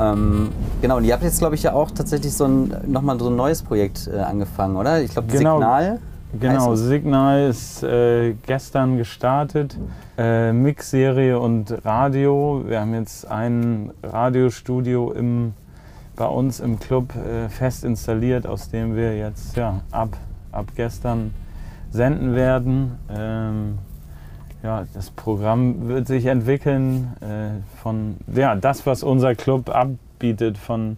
Ähm, 0.00 0.50
genau, 0.80 0.96
und 0.96 1.04
ihr 1.04 1.12
habt 1.12 1.22
jetzt, 1.22 1.38
glaube 1.38 1.54
ich, 1.54 1.62
ja 1.62 1.72
auch 1.74 1.90
tatsächlich 1.90 2.32
so 2.32 2.46
ein, 2.46 2.74
nochmal 2.86 3.18
so 3.20 3.28
ein 3.28 3.36
neues 3.36 3.62
Projekt 3.62 4.08
äh, 4.12 4.18
angefangen, 4.18 4.76
oder? 4.76 5.02
Ich 5.02 5.12
glaube, 5.12 5.28
genau, 5.28 5.58
Signal. 5.58 5.98
Genau, 6.38 6.74
Signal 6.76 7.48
ist 7.48 7.82
äh, 7.82 8.34
gestern 8.46 8.96
gestartet. 8.96 9.76
Äh, 10.16 10.52
Mixserie 10.52 11.38
und 11.38 11.84
Radio. 11.84 12.62
Wir 12.66 12.80
haben 12.80 12.94
jetzt 12.94 13.28
ein 13.28 13.90
Radiostudio 14.02 15.10
im, 15.12 15.54
bei 16.14 16.26
uns 16.26 16.60
im 16.60 16.78
Club 16.78 17.12
äh, 17.16 17.48
fest 17.48 17.84
installiert, 17.84 18.46
aus 18.46 18.70
dem 18.70 18.94
wir 18.94 19.16
jetzt 19.16 19.56
ja, 19.56 19.80
ab, 19.90 20.16
ab 20.52 20.66
gestern 20.76 21.34
senden 21.90 22.36
werden. 22.36 22.92
Ähm, 23.10 23.78
ja, 24.62 24.84
das 24.94 25.10
Programm 25.10 25.88
wird 25.88 26.06
sich 26.06 26.26
entwickeln 26.26 27.14
äh, 27.20 27.78
von 27.82 28.16
ja, 28.34 28.54
das, 28.54 28.86
was 28.86 29.02
unser 29.02 29.34
Club 29.34 29.70
abbietet, 29.70 30.58
von 30.58 30.96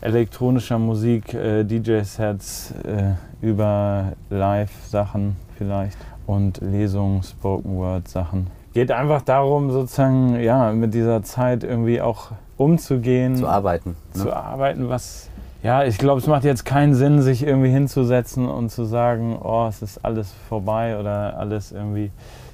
elektronischer 0.00 0.78
Musik, 0.78 1.32
äh, 1.32 1.64
DJ-Sets 1.64 2.74
äh, 2.84 3.14
über 3.40 4.12
Live-Sachen 4.30 5.36
vielleicht 5.56 5.96
und 6.26 6.60
Lesungen, 6.60 7.22
Spoken-Word-Sachen. 7.22 8.48
Geht 8.74 8.90
einfach 8.90 9.22
darum, 9.22 9.70
sozusagen 9.70 10.40
ja, 10.40 10.72
mit 10.72 10.94
dieser 10.94 11.22
Zeit 11.22 11.62
irgendwie 11.62 12.00
auch 12.00 12.32
umzugehen. 12.56 13.36
Zu 13.36 13.48
arbeiten. 13.48 13.90
Ne? 14.14 14.20
Zu 14.20 14.32
arbeiten, 14.34 14.88
was 14.88 15.28
ja, 15.62 15.84
ich 15.84 15.96
glaube, 15.96 16.20
es 16.20 16.26
macht 16.26 16.42
jetzt 16.42 16.64
keinen 16.64 16.92
Sinn, 16.92 17.22
sich 17.22 17.46
irgendwie 17.46 17.70
hinzusetzen 17.70 18.48
und 18.48 18.70
zu 18.70 18.84
sagen, 18.84 19.38
oh, 19.40 19.66
es 19.68 19.80
ist 19.80 20.04
alles 20.04 20.32
vorbei 20.48 20.98
oder 20.98 21.38
alles 21.38 21.70
irgendwie 21.70 22.10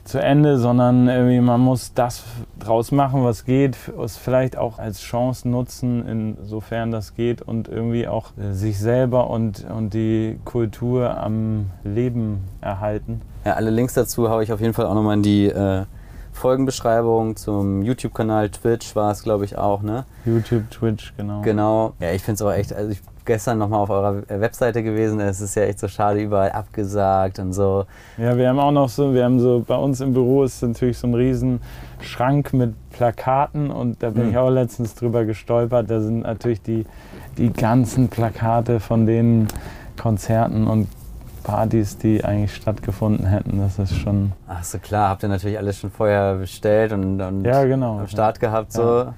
zu 0.09 0.19
Ende, 0.21 0.59
sondern 0.59 1.05
man 1.45 1.61
muss 1.61 1.93
das 1.93 2.25
draus 2.59 2.93
machen, 2.93 3.25
was 3.25 3.45
geht, 3.45 3.77
es 4.03 4.17
vielleicht 4.17 4.57
auch 4.57 4.79
als 4.79 5.01
Chance 5.01 5.49
nutzen, 5.49 6.07
insofern 6.07 6.91
das 6.91 7.15
geht 7.15 7.43
und 7.43 7.69
irgendwie 7.69 8.09
auch 8.09 8.31
äh, 8.39 8.53
sich 8.53 8.79
selber 8.79 9.29
und, 9.29 9.67
und 9.69 9.93
die 9.93 10.39
Kultur 10.45 11.17
am 11.19 11.67
Leben 11.85 12.45
erhalten. 12.63 13.21
Ja, 13.45 13.53
alle 13.55 13.71
Links 13.71 13.95
dazu 13.95 14.31
habe 14.31 14.43
ich 14.43 14.53
auf 14.53 14.61
jeden 14.61 14.73
Fall 14.73 14.87
auch 14.87 14.95
nochmal 14.95 15.17
in 15.17 15.23
die 15.23 15.47
äh, 15.47 15.85
Folgenbeschreibung 16.39 17.37
zum 17.37 17.83
YouTube-Kanal, 17.83 18.51
Twitch 18.51 18.95
war 18.97 19.11
es, 19.11 19.23
glaube 19.23 19.45
ich, 19.45 19.59
auch, 19.59 19.83
ne? 19.83 20.05
YouTube, 20.25 20.71
Twitch, 20.71 21.13
genau. 21.17 21.43
Genau. 21.43 21.93
Ja, 22.01 22.13
ich 22.13 22.23
finde 22.23 22.35
es 22.37 22.43
auch 22.43 22.53
echt, 22.53 22.73
also 22.73 22.91
ich 22.91 23.01
gestern 23.29 23.59
nochmal 23.59 23.81
auf 23.81 23.91
eurer 23.91 24.23
Webseite 24.29 24.83
gewesen. 24.83 25.21
Es 25.21 25.41
ist 25.41 25.55
ja 25.55 25.65
echt 25.65 25.79
so 25.79 25.87
schade, 25.87 26.21
überall 26.21 26.51
abgesagt 26.51 27.39
und 27.39 27.53
so. 27.53 27.85
Ja, 28.17 28.37
wir 28.37 28.49
haben 28.49 28.59
auch 28.59 28.73
noch 28.73 28.89
so, 28.89 29.13
wir 29.13 29.25
haben 29.25 29.39
so, 29.39 29.63
bei 29.67 29.77
uns 29.77 30.01
im 30.01 30.15
Büro 30.15 30.43
ist 30.45 30.63
natürlich 30.63 30.99
so 30.99 31.07
ein 31.07 31.15
riesen 31.15 31.61
Schrank 32.01 32.55
mit 32.55 32.75
Plakaten 32.91 33.71
und 33.71 34.03
da 34.03 34.11
bin 34.11 34.25
mhm. 34.25 34.31
ich 34.31 34.39
auch 34.39 34.49
letztens 34.49 34.95
drüber 34.95 35.25
gestolpert. 35.27 35.91
Da 35.91 36.01
sind 36.01 36.23
natürlich 36.23 36.63
die, 36.63 36.87
die 37.37 37.53
ganzen 37.53 38.09
Plakate 38.09 38.81
von 38.81 39.05
den 39.05 39.49
Konzerten 39.99 40.67
und 40.67 40.89
Partys, 41.49 41.97
die 41.97 42.23
eigentlich 42.23 42.55
stattgefunden 42.55 43.27
hätten. 43.27 43.59
Das 43.59 43.79
ist 43.79 43.97
schon. 43.97 44.33
Ach 44.47 44.63
so, 44.63 44.79
klar, 44.79 45.09
habt 45.09 45.23
ihr 45.23 45.31
natürlich 45.31 45.57
alles 45.57 45.79
schon 45.79 45.91
vorher 45.91 46.35
bestellt 46.35 46.93
und, 46.93 47.21
und 47.23 47.45
ja, 47.45 47.65
genau, 47.65 48.01
am 48.01 48.07
Start 48.07 48.39
gehabt, 48.39 48.71
so 48.73 48.83
ja. 48.83 49.15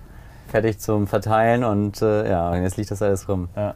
fertig 0.46 0.78
zum 0.78 1.08
Verteilen 1.08 1.64
und 1.64 2.00
äh, 2.02 2.30
ja, 2.30 2.50
und 2.50 2.62
jetzt 2.62 2.76
liegt 2.76 2.92
das 2.92 3.02
alles 3.02 3.28
rum. 3.28 3.48
Ja. 3.56 3.74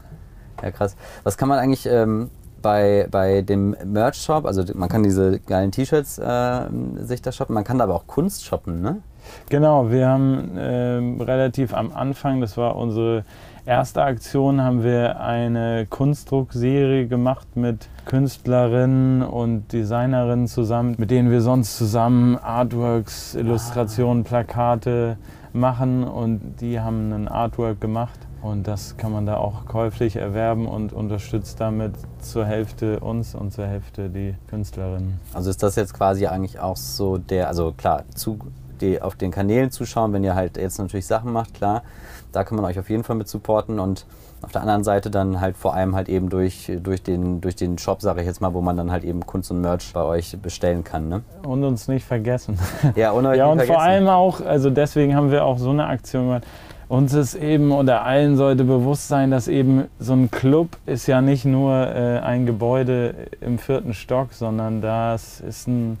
Ja, 0.63 0.71
krass. 0.71 0.95
Was 1.23 1.37
kann 1.37 1.49
man 1.49 1.59
eigentlich 1.59 1.85
ähm, 1.85 2.29
bei, 2.61 3.07
bei 3.11 3.41
dem 3.41 3.75
Merch-Shop, 3.83 4.45
also 4.45 4.63
man 4.73 4.87
kann 4.87 5.03
diese 5.03 5.39
geilen 5.39 5.71
T-Shirts 5.71 6.17
äh, 6.17 6.61
sich 7.01 7.21
da 7.21 7.33
shoppen, 7.33 7.53
man 7.53 7.65
kann 7.65 7.77
da 7.77 7.83
aber 7.83 7.95
auch 7.95 8.07
Kunst 8.07 8.45
shoppen, 8.45 8.81
ne? 8.81 9.01
Genau, 9.49 9.91
wir 9.91 10.07
haben 10.07 10.55
äh, 10.55 11.23
relativ 11.23 11.73
am 11.73 11.91
Anfang, 11.91 12.39
das 12.39 12.55
war 12.55 12.77
unsere 12.77 13.25
erste 13.65 14.03
Aktion, 14.03 14.61
haben 14.61 14.83
wir 14.83 15.19
eine 15.19 15.87
Kunstdruckserie 15.89 17.07
gemacht 17.07 17.55
mit 17.55 17.87
Künstlerinnen 18.05 19.23
und 19.23 19.73
Designerinnen 19.73 20.47
zusammen, 20.47 20.95
mit 20.97 21.11
denen 21.11 21.31
wir 21.31 21.41
sonst 21.41 21.77
zusammen 21.77 22.37
Artworks, 22.37 23.35
Illustrationen, 23.35 24.23
Plakate 24.23 25.17
machen 25.53 26.03
und 26.03 26.61
die 26.61 26.79
haben 26.79 27.11
ein 27.11 27.27
Artwork 27.27 27.81
gemacht 27.81 28.19
und 28.41 28.67
das 28.67 28.97
kann 28.97 29.11
man 29.11 29.25
da 29.25 29.37
auch 29.37 29.65
käuflich 29.65 30.17
erwerben 30.17 30.67
und 30.67 30.93
unterstützt 30.93 31.59
damit 31.59 31.93
zur 32.19 32.45
Hälfte 32.45 32.99
uns 32.99 33.33
und 33.33 33.51
zur 33.51 33.65
Hälfte 33.65 34.09
die 34.09 34.35
Künstlerinnen. 34.47 35.19
Also 35.33 35.49
ist 35.49 35.63
das 35.63 35.75
jetzt 35.75 35.93
quasi 35.93 36.27
eigentlich 36.27 36.59
auch 36.59 36.77
so 36.77 37.17
der, 37.17 37.47
also 37.47 37.73
klar, 37.75 38.03
zu, 38.13 38.37
die 38.81 39.01
auf 39.01 39.15
den 39.15 39.31
Kanälen 39.31 39.71
zuschauen, 39.71 40.13
wenn 40.13 40.23
ihr 40.23 40.35
halt 40.35 40.57
jetzt 40.57 40.77
natürlich 40.79 41.05
Sachen 41.05 41.31
macht, 41.31 41.53
klar, 41.53 41.83
da 42.31 42.43
kann 42.43 42.55
man 42.55 42.65
euch 42.65 42.79
auf 42.79 42.89
jeden 42.89 43.03
Fall 43.03 43.15
mit 43.15 43.27
supporten 43.27 43.79
und 43.79 44.05
auf 44.41 44.51
der 44.51 44.61
anderen 44.61 44.83
Seite 44.83 45.09
dann 45.09 45.41
halt 45.41 45.57
vor 45.57 45.73
allem 45.73 45.95
halt 45.95 46.07
eben 46.09 46.29
durch, 46.29 46.71
durch, 46.83 47.01
den, 47.01 47.41
durch 47.41 47.55
den 47.55 47.77
Shop, 47.77 48.01
sage 48.01 48.21
ich 48.21 48.27
jetzt 48.27 48.41
mal, 48.41 48.53
wo 48.53 48.61
man 48.61 48.77
dann 48.77 48.91
halt 48.91 49.03
eben 49.03 49.25
Kunst 49.25 49.49
und 49.49 49.61
Merch 49.61 49.91
bei 49.93 50.03
euch 50.03 50.37
bestellen 50.41 50.83
kann. 50.83 51.09
Ne? 51.09 51.23
Und 51.47 51.63
uns 51.63 51.87
nicht 51.87 52.05
vergessen. 52.05 52.59
Ja, 52.95 53.11
und, 53.11 53.25
euch 53.25 53.37
ja, 53.37 53.47
und 53.47 53.61
vor 53.63 53.81
allem 53.81 54.07
auch, 54.07 54.41
also 54.41 54.69
deswegen 54.69 55.15
haben 55.15 55.31
wir 55.31 55.43
auch 55.45 55.57
so 55.57 55.71
eine 55.71 55.87
Aktion 55.87 56.25
gemacht 56.25 56.43
uns 56.87 57.13
ist 57.13 57.35
eben 57.35 57.71
oder 57.71 58.03
allen 58.03 58.37
sollte 58.37 58.63
bewusst 58.63 59.07
sein, 59.07 59.31
dass 59.31 59.47
eben 59.47 59.85
so 59.99 60.13
ein 60.13 60.29
Club 60.29 60.77
ist 60.85 61.07
ja 61.07 61.21
nicht 61.21 61.45
nur 61.45 61.73
äh, 61.73 62.19
ein 62.19 62.45
Gebäude 62.45 63.15
im 63.41 63.57
vierten 63.57 63.93
Stock, 63.93 64.33
sondern 64.33 64.81
das 64.81 65.39
ist 65.39 65.67
ein 65.67 65.97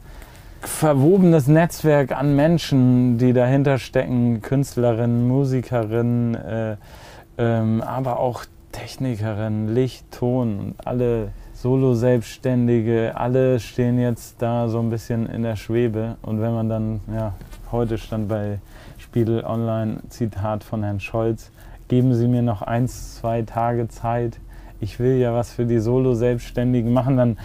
verwobenes 0.61 1.47
Netzwerk 1.47 2.11
an 2.11 2.35
Menschen, 2.35 3.17
die 3.17 3.33
dahinter 3.33 3.77
stecken, 3.77 4.41
Künstlerinnen, 4.41 5.27
Musikerinnen, 5.27 6.35
äh, 6.35 6.77
ähm, 7.37 7.81
aber 7.81 8.19
auch 8.19 8.45
Technikerinnen, 8.71 9.73
Licht, 9.73 10.11
Ton 10.11 10.59
und 10.59 10.87
alle 10.87 11.29
Solo-Selbstständige, 11.53 13.13
alle 13.15 13.59
stehen 13.59 13.97
jetzt 13.97 14.41
da 14.41 14.67
so 14.67 14.79
ein 14.79 14.89
bisschen 14.89 15.27
in 15.27 15.43
der 15.43 15.55
Schwebe. 15.55 16.17
Und 16.21 16.41
wenn 16.41 16.53
man 16.53 16.69
dann, 16.69 16.99
ja, 17.13 17.33
heute 17.71 17.97
stand 17.97 18.27
bei 18.27 18.59
Spiegel 18.97 19.43
Online 19.45 19.99
Zitat 20.09 20.63
von 20.63 20.83
Herrn 20.83 20.99
Scholz, 20.99 21.51
geben 21.87 22.13
Sie 22.13 22.27
mir 22.27 22.41
noch 22.41 22.61
eins, 22.61 23.15
zwei 23.15 23.41
Tage 23.43 23.87
Zeit. 23.87 24.39
Ich 24.81 24.99
will 24.99 25.17
ja 25.17 25.33
was 25.33 25.53
für 25.53 25.65
die 25.65 25.79
Solo-Selbstständigen 25.79 26.91
machen, 26.91 27.15
dann, 27.17 27.37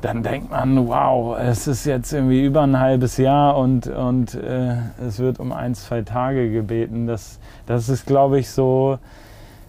dann 0.00 0.22
denkt 0.22 0.50
man, 0.50 0.88
wow, 0.88 1.36
es 1.38 1.66
ist 1.66 1.84
jetzt 1.84 2.12
irgendwie 2.12 2.44
über 2.44 2.62
ein 2.62 2.78
halbes 2.78 3.16
Jahr 3.16 3.56
und, 3.56 3.86
und 3.86 4.34
äh, 4.34 4.76
es 5.06 5.18
wird 5.18 5.38
um 5.40 5.52
ein, 5.52 5.74
zwei 5.74 6.02
Tage 6.02 6.50
gebeten. 6.50 7.06
Das, 7.06 7.38
das 7.66 7.88
ist, 7.88 8.06
glaube 8.06 8.38
ich, 8.38 8.50
so, 8.50 8.98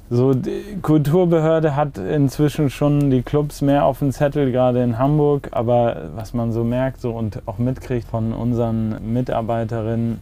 so, 0.09 0.33
die 0.33 0.79
Kulturbehörde 0.81 1.75
hat 1.75 1.97
inzwischen 1.97 2.69
schon 2.69 3.11
die 3.11 3.21
Clubs 3.21 3.61
mehr 3.61 3.85
auf 3.85 3.99
dem 3.99 4.11
Zettel, 4.11 4.51
gerade 4.51 4.81
in 4.83 4.97
Hamburg. 4.97 5.49
Aber 5.51 6.09
was 6.15 6.33
man 6.33 6.51
so 6.51 6.63
merkt 6.63 7.01
so, 7.01 7.11
und 7.11 7.41
auch 7.45 7.57
mitkriegt 7.57 8.07
von 8.07 8.33
unseren 8.33 9.13
Mitarbeiterinnen, 9.13 10.21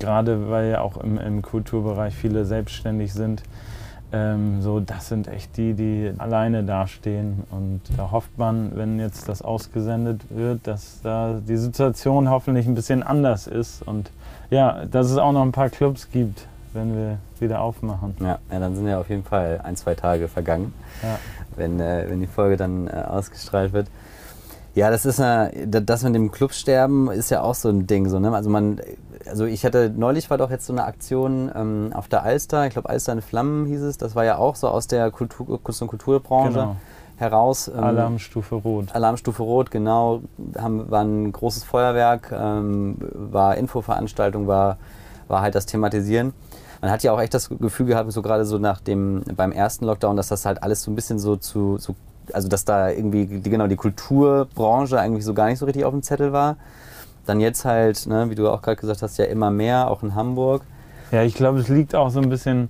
gerade 0.00 0.50
weil 0.50 0.70
ja 0.70 0.80
auch 0.80 0.96
im, 0.96 1.18
im 1.18 1.42
Kulturbereich 1.42 2.14
viele 2.14 2.44
selbstständig 2.44 3.12
sind, 3.12 3.42
ähm, 4.14 4.62
so, 4.62 4.78
das 4.78 5.08
sind 5.08 5.26
echt 5.26 5.56
die, 5.56 5.74
die 5.74 6.12
alleine 6.18 6.62
dastehen. 6.62 7.42
Und 7.50 7.80
da 7.96 8.10
hofft 8.12 8.38
man, 8.38 8.70
wenn 8.76 9.00
jetzt 9.00 9.28
das 9.28 9.42
ausgesendet 9.42 10.20
wird, 10.30 10.66
dass 10.66 11.00
da 11.02 11.40
die 11.46 11.56
Situation 11.56 12.30
hoffentlich 12.30 12.66
ein 12.66 12.74
bisschen 12.76 13.02
anders 13.02 13.46
ist. 13.48 13.82
Und 13.82 14.10
ja, 14.50 14.84
dass 14.86 15.10
es 15.10 15.18
auch 15.18 15.32
noch 15.32 15.42
ein 15.42 15.50
paar 15.52 15.68
Clubs 15.68 16.08
gibt, 16.12 16.46
wenn 16.72 16.94
wir 16.96 17.18
wieder 17.40 17.60
aufmachen. 17.60 18.14
Ja, 18.20 18.38
ja, 18.52 18.58
dann 18.60 18.76
sind 18.76 18.86
ja 18.86 19.00
auf 19.00 19.08
jeden 19.08 19.24
Fall 19.24 19.60
ein, 19.64 19.74
zwei 19.76 19.94
Tage 19.94 20.28
vergangen, 20.28 20.72
Ja. 21.02 21.18
wenn, 21.56 21.80
äh, 21.80 22.06
wenn 22.08 22.20
die 22.20 22.26
Folge 22.28 22.56
dann 22.56 22.86
äh, 22.86 22.92
ausgestrahlt 22.92 23.72
wird. 23.72 23.88
Ja, 24.74 24.90
das 24.90 25.06
ist 25.06 25.20
äh, 25.20 25.66
das 25.68 26.02
mit 26.02 26.14
dem 26.16 26.32
Clubsterben 26.32 27.08
ist 27.10 27.30
ja 27.30 27.42
auch 27.42 27.54
so 27.54 27.68
ein 27.68 27.86
Ding. 27.86 28.08
So, 28.08 28.18
ne? 28.18 28.34
Also 28.34 28.50
man, 28.50 28.80
also 29.28 29.44
ich 29.44 29.64
hatte 29.64 29.92
neulich 29.96 30.30
war 30.30 30.38
doch 30.38 30.50
jetzt 30.50 30.66
so 30.66 30.72
eine 30.72 30.84
Aktion 30.84 31.50
ähm, 31.54 31.90
auf 31.94 32.08
der 32.08 32.24
Alster, 32.24 32.66
ich 32.66 32.72
glaube 32.72 32.88
Alster 32.88 33.12
in 33.12 33.22
Flammen 33.22 33.66
hieß 33.66 33.82
es. 33.82 33.98
Das 33.98 34.16
war 34.16 34.24
ja 34.24 34.36
auch 34.36 34.56
so 34.56 34.68
aus 34.68 34.88
der 34.88 35.10
Kultur, 35.12 35.62
Kunst- 35.62 35.80
und 35.80 35.88
Kulturbranche 35.88 36.58
Genau. 36.58 36.76
heraus. 37.16 37.68
ähm, 37.68 37.84
Alarmstufe 37.84 38.56
Rot. 38.56 38.92
Alarmstufe 38.94 39.42
Rot, 39.44 39.70
genau. 39.70 40.22
Haben, 40.58 40.90
war 40.90 41.02
ein 41.04 41.30
großes 41.30 41.62
Feuerwerk, 41.62 42.32
ähm, 42.36 42.96
war 43.12 43.56
Infoveranstaltung, 43.56 44.48
war, 44.48 44.78
war 45.28 45.40
halt 45.40 45.54
das 45.54 45.66
Thematisieren. 45.66 46.32
Man 46.80 46.90
hat 46.90 47.02
ja 47.04 47.12
auch 47.12 47.20
echt 47.20 47.32
das 47.32 47.48
Gefühl 47.48 47.86
gehabt, 47.86 48.10
so 48.12 48.20
gerade 48.22 48.44
so 48.44 48.58
nach 48.58 48.80
dem, 48.80 49.22
beim 49.36 49.52
ersten 49.52 49.84
Lockdown, 49.86 50.16
dass 50.16 50.28
das 50.28 50.44
halt 50.44 50.62
alles 50.64 50.82
so 50.82 50.90
ein 50.90 50.96
bisschen 50.96 51.18
so 51.20 51.36
zu, 51.36 51.78
so, 51.78 51.94
also 52.32 52.48
dass 52.48 52.64
da 52.64 52.90
irgendwie, 52.90 53.26
die, 53.26 53.50
genau, 53.50 53.66
die 53.66 53.76
Kulturbranche 53.76 54.98
eigentlich 54.98 55.24
so 55.24 55.34
gar 55.34 55.46
nicht 55.46 55.58
so 55.58 55.66
richtig 55.66 55.84
auf 55.84 55.92
dem 55.92 56.02
Zettel 56.02 56.32
war. 56.32 56.56
Dann 57.26 57.40
jetzt 57.40 57.64
halt, 57.64 58.06
ne, 58.06 58.30
wie 58.30 58.34
du 58.34 58.48
auch 58.50 58.62
gerade 58.62 58.76
gesagt 58.76 59.02
hast, 59.02 59.16
ja 59.18 59.24
immer 59.24 59.50
mehr, 59.50 59.90
auch 59.90 60.02
in 60.02 60.14
Hamburg. 60.14 60.62
Ja, 61.10 61.22
ich 61.22 61.34
glaube, 61.34 61.58
es 61.58 61.68
liegt 61.68 61.94
auch 61.94 62.10
so 62.10 62.20
ein 62.20 62.28
bisschen 62.28 62.68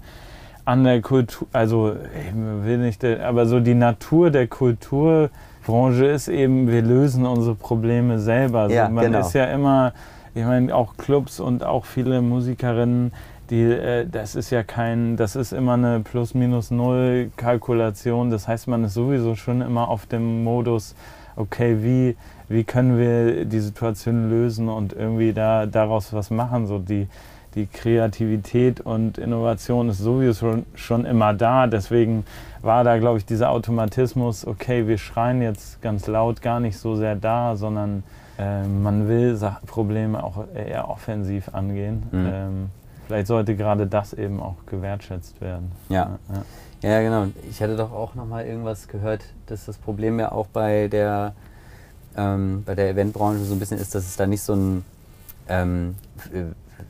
an 0.65 0.85
der 0.85 1.03
Kultur, 1.03 1.47
also 1.53 1.93
ich 1.93 2.35
will 2.35 2.79
nicht, 2.79 3.05
aber 3.05 3.47
so 3.47 3.61
die 3.61 3.75
Natur 3.75 4.31
der 4.31 4.47
Kulturbranche 4.47 6.07
ist 6.07 6.29
eben, 6.29 6.69
wir 6.69 6.83
lösen 6.83 7.27
unsere 7.27 7.55
Probleme 7.55 8.19
selber. 8.19 8.61
Also 8.61 8.75
Ja, 8.77 8.89
man 8.89 9.05
genau. 9.05 9.21
ist 9.21 9.35
ja 9.35 9.45
immer, 9.47 9.93
ich 10.35 10.45
meine, 10.45 10.75
auch 10.75 10.97
Clubs 10.97 11.39
und 11.41 11.65
auch 11.65 11.85
viele 11.85 12.23
Musikerinnen, 12.23 13.13
die, 13.51 13.63
äh, 13.63 14.07
das 14.07 14.35
ist 14.35 14.49
ja 14.51 14.63
kein, 14.63 15.17
das 15.17 15.37
ist 15.37 15.53
immer 15.53 15.75
eine 15.75 16.01
Plus-Minus-Null-Kalkulation. 16.01 18.31
Das 18.31 18.49
heißt, 18.49 18.69
man 18.69 18.85
ist 18.85 18.95
sowieso 18.95 19.35
schon 19.35 19.61
immer 19.61 19.89
auf 19.89 20.07
dem 20.07 20.43
Modus, 20.45 20.95
okay, 21.37 21.77
wie, 21.83 22.17
wie 22.49 22.65
können 22.65 22.97
wir 22.99 23.45
die 23.45 23.61
Situation 23.61 24.31
lösen 24.31 24.69
und 24.69 24.95
irgendwie 24.95 25.33
da, 25.33 25.67
daraus 25.67 26.13
was 26.13 26.31
machen. 26.31 26.67
So 26.67 26.79
die, 26.79 27.09
die 27.55 27.67
Kreativität 27.67 28.81
und 28.81 29.19
Innovation 29.19 29.91
ist 29.91 29.99
sowieso 29.99 30.63
schon, 30.75 31.05
immer 31.05 31.35
da. 31.35 31.67
Deswegen 31.67 32.25
war 32.63 32.85
da, 32.85 32.99
glaube 32.99 33.19
ich, 33.19 33.27
dieser 33.27 33.51
Automatismus, 33.51 34.47
okay, 34.47 34.87
wir 34.89 34.99
schreien 34.99 35.43
jetzt 35.43 35.83
ganz 35.83 36.07
laut 36.07 36.41
gar 36.41 36.61
nicht 36.61 36.79
so 36.79 36.97
sehr 36.97 37.15
da, 37.15 37.57
sondern 37.57 38.05
äh, 38.39 38.67
man 38.67 39.07
will 39.09 39.39
Probleme 39.67 40.25
auch 40.25 40.45
eher 40.55 40.89
offensiv 40.89 41.51
angehen. 41.53 42.05
Mhm. 42.11 42.31
Ähm, 42.33 42.71
vielleicht 43.07 43.27
sollte 43.27 43.57
gerade 43.57 43.87
das 43.87 44.13
eben 44.13 44.41
auch 44.41 44.57
gewertschätzt 44.67 45.41
werden. 45.41 45.73
Ja. 45.89 46.19
ja. 46.33 46.45
Ja, 46.85 47.01
genau. 47.01 47.29
Ich 47.49 47.63
hatte 47.63 47.77
doch 47.77 47.93
auch 47.93 48.15
noch 48.15 48.27
mal 48.27 48.45
irgendwas 48.45 48.89
gehört, 48.89 49.23
dass 49.47 49.65
das 49.65 49.79
Problem 49.79 50.21
ja 50.21 50.33
auch 50.33 50.49
bei 50.49 50.89
der, 50.89 51.35
ähm, 52.15 52.63
bei 52.67 52.75
der 52.75 52.91
Eventbranche 52.91 53.43
so 53.43 53.55
ein 53.55 53.59
bisschen 53.59 53.79
ist, 53.79 53.95
dass 53.95 54.05
es 54.05 54.17
da 54.17 54.27
nicht 54.27 54.43
so 54.43 54.55
ein, 54.55 54.85
ähm, 55.49 55.95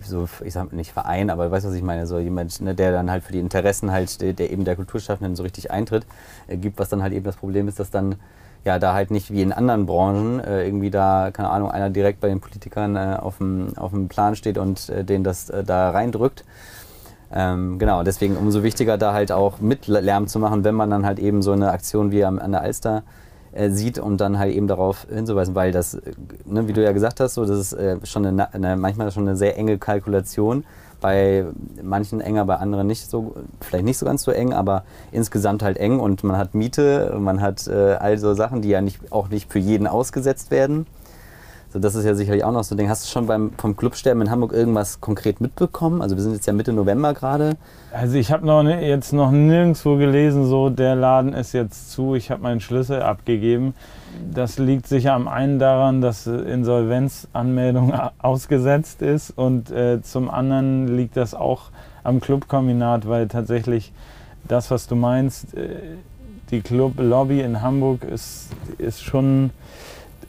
so, 0.02 0.28
ich 0.44 0.52
sag 0.52 0.72
nicht 0.72 0.92
Verein, 0.92 1.30
aber 1.30 1.48
weißt 1.48 1.64
du, 1.64 1.68
was 1.68 1.76
ich 1.76 1.82
meine, 1.84 2.08
so 2.08 2.18
jemand, 2.18 2.60
ne, 2.60 2.74
der 2.74 2.90
dann 2.90 3.08
halt 3.08 3.22
für 3.22 3.32
die 3.32 3.38
Interessen 3.38 3.92
halt, 3.92 4.20
der, 4.20 4.32
der 4.32 4.50
eben 4.50 4.64
der 4.64 4.74
Kulturschaffenden 4.74 5.36
so 5.36 5.44
richtig 5.44 5.70
eintritt, 5.70 6.04
äh, 6.48 6.56
gibt, 6.56 6.80
was 6.80 6.88
dann 6.88 7.00
halt 7.00 7.12
eben 7.12 7.24
das 7.24 7.36
Problem 7.36 7.68
ist, 7.68 7.78
dass 7.78 7.92
dann 7.92 8.16
ja 8.64 8.78
da 8.78 8.94
halt 8.94 9.10
nicht 9.10 9.30
wie 9.30 9.42
in 9.42 9.52
anderen 9.52 9.86
Branchen 9.86 10.40
äh, 10.40 10.64
irgendwie 10.66 10.90
da, 10.90 11.30
keine 11.32 11.50
Ahnung, 11.50 11.70
einer 11.70 11.90
direkt 11.90 12.20
bei 12.20 12.28
den 12.28 12.40
Politikern 12.40 12.96
äh, 12.96 13.16
auf 13.20 13.38
dem 13.38 14.08
Plan 14.08 14.36
steht 14.36 14.58
und 14.58 14.88
äh, 14.88 15.04
den 15.04 15.24
das 15.24 15.50
äh, 15.50 15.64
da 15.64 15.90
reindrückt. 15.90 16.44
Ähm, 17.32 17.78
genau, 17.78 18.02
deswegen 18.02 18.36
umso 18.36 18.62
wichtiger 18.62 18.96
da 18.96 19.12
halt 19.12 19.32
auch 19.32 19.60
mit 19.60 19.86
Lärm 19.88 20.28
zu 20.28 20.38
machen, 20.38 20.64
wenn 20.64 20.74
man 20.74 20.90
dann 20.90 21.04
halt 21.04 21.18
eben 21.18 21.42
so 21.42 21.52
eine 21.52 21.72
Aktion 21.72 22.12
wie 22.12 22.24
am, 22.24 22.38
an 22.38 22.52
der 22.52 22.62
Alster 22.62 23.02
äh, 23.52 23.70
sieht 23.70 23.98
und 23.98 24.20
dann 24.20 24.38
halt 24.38 24.54
eben 24.54 24.68
darauf 24.68 25.06
hinzuweisen, 25.12 25.54
weil 25.54 25.72
das, 25.72 25.94
äh, 25.94 26.12
ne, 26.44 26.68
wie 26.68 26.72
du 26.72 26.82
ja 26.82 26.92
gesagt 26.92 27.20
hast, 27.20 27.34
so, 27.34 27.44
das 27.44 27.72
ist 27.72 28.08
schon 28.08 28.26
eine, 28.26 28.52
eine, 28.54 28.76
manchmal 28.76 29.10
schon 29.10 29.26
eine 29.28 29.36
sehr 29.36 29.56
enge 29.56 29.78
Kalkulation. 29.78 30.64
Bei 31.04 31.44
manchen 31.82 32.22
enger, 32.22 32.46
bei 32.46 32.56
anderen 32.56 32.86
nicht 32.86 33.10
so, 33.10 33.34
vielleicht 33.60 33.84
nicht 33.84 33.98
so 33.98 34.06
ganz 34.06 34.22
so 34.22 34.30
eng, 34.30 34.54
aber 34.54 34.84
insgesamt 35.12 35.62
halt 35.62 35.76
eng 35.76 36.00
und 36.00 36.24
man 36.24 36.38
hat 36.38 36.54
Miete, 36.54 37.14
man 37.18 37.42
hat 37.42 37.66
äh, 37.66 37.96
all 38.00 38.16
so 38.16 38.32
Sachen, 38.32 38.62
die 38.62 38.70
ja 38.70 38.80
nicht, 38.80 39.12
auch 39.12 39.28
nicht 39.28 39.52
für 39.52 39.58
jeden 39.58 39.86
ausgesetzt 39.86 40.50
werden. 40.50 40.86
So, 41.74 41.78
das 41.78 41.94
ist 41.94 42.06
ja 42.06 42.14
sicherlich 42.14 42.42
auch 42.42 42.52
noch 42.52 42.64
so 42.64 42.74
ein 42.74 42.78
Ding. 42.78 42.88
Hast 42.88 43.04
du 43.04 43.10
schon 43.10 43.26
beim, 43.26 43.52
vom 43.58 43.76
Clubsterben 43.76 44.22
in 44.22 44.30
Hamburg 44.30 44.54
irgendwas 44.54 45.02
konkret 45.02 45.42
mitbekommen? 45.42 46.00
Also 46.00 46.16
wir 46.16 46.22
sind 46.22 46.32
jetzt 46.32 46.46
ja 46.46 46.54
Mitte 46.54 46.72
November 46.72 47.12
gerade. 47.12 47.56
Also 47.92 48.16
ich 48.16 48.32
habe 48.32 48.46
noch 48.46 48.62
ne, 48.62 48.88
jetzt 48.88 49.12
noch 49.12 49.30
nirgendwo 49.30 49.98
gelesen, 49.98 50.46
so 50.46 50.70
der 50.70 50.94
Laden 50.94 51.34
ist 51.34 51.52
jetzt 51.52 51.90
zu, 51.90 52.14
ich 52.14 52.30
habe 52.30 52.40
meinen 52.42 52.60
Schlüssel 52.60 53.02
abgegeben. 53.02 53.74
Das 54.32 54.58
liegt 54.58 54.86
sicher 54.86 55.12
am 55.12 55.28
einen 55.28 55.58
daran, 55.58 56.00
dass 56.00 56.26
äh, 56.26 56.32
Insolvenzanmeldung 56.32 57.92
ausgesetzt 58.18 59.02
ist 59.02 59.30
und 59.30 59.70
äh, 59.70 60.02
zum 60.02 60.30
anderen 60.30 60.96
liegt 60.96 61.16
das 61.16 61.34
auch 61.34 61.70
am 62.02 62.20
Clubkombinat, 62.20 63.08
weil 63.08 63.28
tatsächlich 63.28 63.92
das, 64.46 64.70
was 64.70 64.86
du 64.86 64.96
meinst, 64.96 65.54
äh, 65.56 65.76
die 66.50 66.60
Clublobby 66.60 67.40
in 67.40 67.62
Hamburg 67.62 68.04
ist, 68.04 68.50
ist 68.78 69.02
schon 69.02 69.50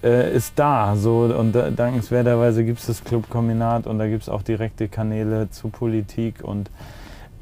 äh, 0.04 0.36
ist 0.36 0.54
da. 0.56 0.96
So, 0.96 1.22
und 1.38 1.54
da, 1.54 1.70
dankenswerterweise 1.72 2.64
gibt 2.64 2.80
es 2.80 2.88
das 2.88 3.04
Clubkombinat 3.04 3.88
und 3.88 4.00
da 4.00 4.08
gibt 4.08 4.24
es 4.24 4.30
auch 4.30 4.42
direkte 4.42 4.88
Kanäle 4.88 5.50
zu 5.50 5.70
Politik 5.70 6.44
und 6.44 6.70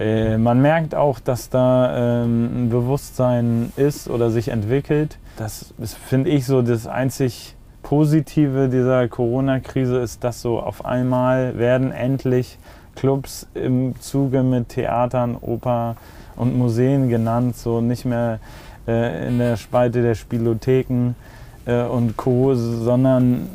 äh, 0.03 0.37
man 0.37 0.61
merkt 0.61 0.95
auch, 0.95 1.19
dass 1.19 1.49
da 1.49 2.23
ähm, 2.23 2.65
ein 2.65 2.69
Bewusstsein 2.69 3.71
ist 3.77 4.09
oder 4.09 4.31
sich 4.31 4.49
entwickelt. 4.49 5.17
Das 5.37 5.73
finde 6.07 6.29
ich, 6.29 6.45
so 6.45 6.61
das 6.61 6.87
einzig 6.87 7.55
Positive 7.83 8.69
dieser 8.69 9.07
Corona-Krise 9.07 9.97
ist, 9.99 10.23
dass 10.23 10.41
so 10.41 10.59
auf 10.59 10.83
einmal 10.85 11.57
werden 11.57 11.91
endlich 11.91 12.57
Clubs 12.95 13.47
im 13.53 13.99
Zuge 13.99 14.43
mit 14.43 14.69
Theatern, 14.69 15.37
Oper 15.39 15.95
und 16.35 16.57
Museen 16.57 17.09
genannt, 17.09 17.55
so 17.55 17.81
nicht 17.81 18.05
mehr 18.05 18.39
äh, 18.87 19.27
in 19.27 19.39
der 19.39 19.55
Spalte 19.57 20.01
der 20.01 20.15
Spielotheken 20.15 21.15
und 21.65 22.17
Co., 22.17 22.55
sondern 22.55 23.47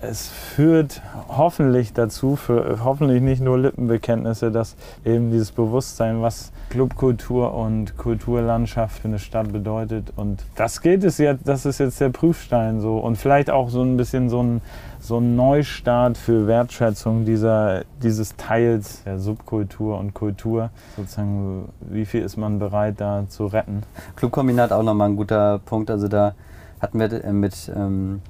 es 0.00 0.28
führt 0.28 1.02
hoffentlich 1.28 1.92
dazu, 1.92 2.36
für 2.36 2.78
hoffentlich 2.84 3.22
nicht 3.22 3.42
nur 3.42 3.58
Lippenbekenntnisse, 3.58 4.52
dass 4.52 4.76
eben 5.04 5.32
dieses 5.32 5.50
Bewusstsein, 5.50 6.22
was 6.22 6.52
Clubkultur 6.70 7.52
und 7.52 7.96
Kulturlandschaft 7.96 9.00
für 9.00 9.08
eine 9.08 9.18
Stadt 9.18 9.52
bedeutet. 9.52 10.12
Und 10.14 10.44
das 10.54 10.80
geht 10.80 11.02
es 11.02 11.18
jetzt, 11.18 11.46
das 11.46 11.66
ist 11.66 11.78
jetzt 11.78 12.00
der 12.00 12.10
Prüfstein 12.10 12.80
so. 12.80 12.98
Und 12.98 13.16
vielleicht 13.16 13.50
auch 13.50 13.68
so 13.68 13.82
ein 13.82 13.96
bisschen 13.96 14.28
so 14.28 14.42
ein, 14.42 14.60
so 15.00 15.18
ein 15.18 15.34
Neustart 15.34 16.16
für 16.16 16.46
Wertschätzung 16.46 17.24
dieser, 17.24 17.82
dieses 18.00 18.36
Teils 18.36 19.02
der 19.02 19.18
Subkultur 19.18 19.98
und 19.98 20.14
Kultur. 20.14 20.70
Sozusagen, 20.96 21.68
wie 21.80 22.06
viel 22.06 22.22
ist 22.22 22.36
man 22.36 22.60
bereit, 22.60 23.00
da 23.00 23.24
zu 23.28 23.46
retten? 23.46 23.82
Clubkombinat 24.14 24.70
auch 24.70 24.84
nochmal 24.84 25.08
ein 25.08 25.16
guter 25.16 25.58
Punkt. 25.58 25.90
Also 25.90 26.06
da 26.06 26.34
hatten 26.80 26.98
wir 26.98 27.24
äh, 27.24 27.32
mit, 27.32 27.70
ähm, 27.74 28.20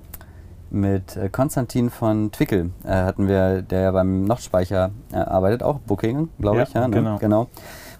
mit 0.70 1.16
äh, 1.16 1.28
Konstantin 1.28 1.90
von 1.90 2.30
Twickel, 2.32 2.70
äh, 2.84 2.88
hatten 2.90 3.28
wir, 3.28 3.62
der 3.62 3.80
ja 3.80 3.90
beim 3.90 4.24
Nordspeicher 4.24 4.90
äh, 5.12 5.16
arbeitet, 5.16 5.62
auch 5.62 5.78
Booking, 5.80 6.28
glaube 6.38 6.58
Ja, 6.58 6.62
ich. 6.64 6.72
Ja, 6.74 6.88
ne? 6.88 6.94
genau. 6.94 7.18
genau. 7.18 7.46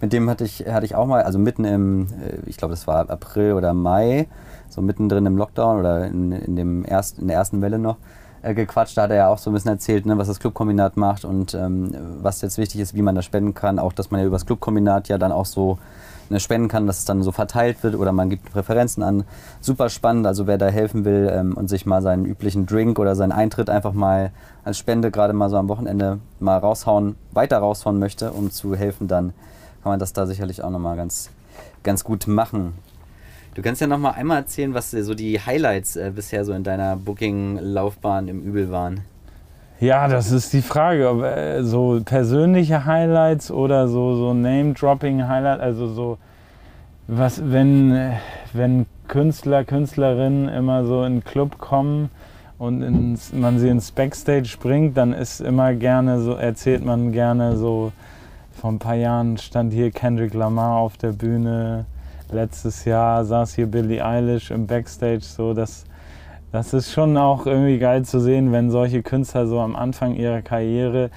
Mit 0.00 0.12
dem 0.12 0.30
hatte 0.30 0.44
ich, 0.44 0.66
hatte 0.66 0.86
ich 0.86 0.94
auch 0.94 1.06
mal, 1.06 1.22
also 1.22 1.38
mitten 1.38 1.64
im, 1.64 2.06
äh, 2.22 2.38
ich 2.46 2.56
glaube, 2.56 2.72
das 2.72 2.86
war 2.86 3.10
April 3.10 3.52
oder 3.54 3.74
Mai, 3.74 4.28
so 4.68 4.82
mittendrin 4.82 5.26
im 5.26 5.36
Lockdown 5.36 5.80
oder 5.80 6.06
in, 6.06 6.32
in, 6.32 6.56
dem 6.56 6.84
erst, 6.86 7.18
in 7.18 7.28
der 7.28 7.36
ersten 7.36 7.60
Welle 7.60 7.78
noch, 7.78 7.96
äh, 8.42 8.54
gequatscht. 8.54 8.96
Da 8.96 9.02
hat 9.02 9.10
er 9.10 9.16
ja 9.16 9.28
auch 9.28 9.38
so 9.38 9.50
ein 9.50 9.52
bisschen 9.52 9.72
erzählt, 9.72 10.06
ne, 10.06 10.16
was 10.16 10.28
das 10.28 10.38
Clubkombinat 10.40 10.96
macht 10.96 11.24
und 11.24 11.54
ähm, 11.54 11.92
was 12.22 12.40
jetzt 12.40 12.56
wichtig 12.56 12.80
ist, 12.80 12.94
wie 12.94 13.02
man 13.02 13.14
da 13.14 13.22
spenden 13.22 13.52
kann. 13.52 13.78
Auch, 13.78 13.92
dass 13.92 14.10
man 14.10 14.20
ja 14.20 14.26
über 14.26 14.36
das 14.36 14.46
Clubkombinat 14.46 15.08
ja 15.08 15.18
dann 15.18 15.32
auch 15.32 15.46
so 15.46 15.78
spenden 16.38 16.68
kann, 16.68 16.86
dass 16.86 16.98
es 16.98 17.04
dann 17.04 17.22
so 17.22 17.32
verteilt 17.32 17.82
wird 17.82 17.96
oder 17.96 18.12
man 18.12 18.30
gibt 18.30 18.52
Präferenzen 18.52 19.02
an. 19.02 19.24
Super 19.60 19.88
spannend. 19.88 20.26
Also 20.26 20.46
wer 20.46 20.58
da 20.58 20.68
helfen 20.68 21.04
will 21.04 21.28
ähm, 21.32 21.56
und 21.56 21.68
sich 21.68 21.86
mal 21.86 22.02
seinen 22.02 22.24
üblichen 22.24 22.66
Drink 22.66 22.98
oder 23.00 23.16
seinen 23.16 23.32
Eintritt 23.32 23.68
einfach 23.68 23.92
mal 23.92 24.30
als 24.64 24.78
Spende 24.78 25.10
gerade 25.10 25.32
mal 25.32 25.50
so 25.50 25.56
am 25.56 25.68
Wochenende 25.68 26.20
mal 26.38 26.58
raushauen, 26.58 27.16
weiter 27.32 27.58
raushauen 27.58 27.98
möchte, 27.98 28.32
um 28.32 28.50
zu 28.52 28.76
helfen, 28.76 29.08
dann 29.08 29.32
kann 29.82 29.92
man 29.92 29.98
das 29.98 30.12
da 30.12 30.26
sicherlich 30.26 30.62
auch 30.62 30.70
nochmal 30.70 30.96
ganz, 30.96 31.30
ganz 31.82 32.04
gut 32.04 32.26
machen. 32.26 32.74
Du 33.54 33.62
kannst 33.62 33.80
ja 33.80 33.88
noch 33.88 33.98
mal 33.98 34.12
einmal 34.12 34.38
erzählen, 34.38 34.74
was 34.74 34.92
so 34.92 35.14
die 35.14 35.40
Highlights 35.40 35.96
äh, 35.96 36.12
bisher 36.14 36.44
so 36.44 36.52
in 36.52 36.62
deiner 36.62 36.96
Booking-Laufbahn 36.96 38.28
im 38.28 38.42
Übel 38.42 38.70
waren. 38.70 39.00
Ja, 39.80 40.08
das 40.08 40.30
ist 40.30 40.52
die 40.52 40.60
Frage, 40.60 41.08
ob 41.08 41.22
äh, 41.22 41.62
so 41.62 42.02
persönliche 42.04 42.84
Highlights 42.84 43.50
oder 43.50 43.88
so, 43.88 44.14
so 44.14 44.34
Name-Dropping-Highlights, 44.34 45.62
also 45.62 45.86
so, 45.86 46.18
was, 47.08 47.40
wenn, 47.50 47.90
äh, 47.90 48.12
wenn 48.52 48.84
Künstler, 49.08 49.64
Künstlerinnen 49.64 50.50
immer 50.50 50.84
so 50.84 51.02
in 51.04 51.14
den 51.14 51.24
Club 51.24 51.56
kommen 51.56 52.10
und 52.58 52.82
ins, 52.82 53.32
man 53.32 53.58
sie 53.58 53.70
ins 53.70 53.90
Backstage 53.90 54.58
bringt, 54.60 54.98
dann 54.98 55.14
ist 55.14 55.40
immer 55.40 55.72
gerne 55.72 56.20
so, 56.20 56.34
erzählt 56.34 56.84
man 56.84 57.10
gerne 57.10 57.56
so, 57.56 57.90
vor 58.52 58.72
ein 58.72 58.78
paar 58.78 58.96
Jahren 58.96 59.38
stand 59.38 59.72
hier 59.72 59.90
Kendrick 59.90 60.34
Lamar 60.34 60.76
auf 60.76 60.98
der 60.98 61.12
Bühne, 61.12 61.86
letztes 62.30 62.84
Jahr 62.84 63.24
saß 63.24 63.54
hier 63.54 63.66
Billie 63.66 64.04
Eilish 64.04 64.50
im 64.50 64.66
Backstage, 64.66 65.22
so 65.22 65.54
das, 65.54 65.86
das 66.52 66.72
ist 66.72 66.92
schon 66.92 67.16
auch 67.16 67.46
irgendwie 67.46 67.78
geil 67.78 68.04
zu 68.04 68.20
sehen, 68.20 68.52
wenn 68.52 68.70
solche 68.70 69.02
Künstler 69.02 69.46
so 69.46 69.60
am 69.60 69.76
Anfang 69.76 70.14
ihrer 70.14 70.42
Karriere 70.42 71.10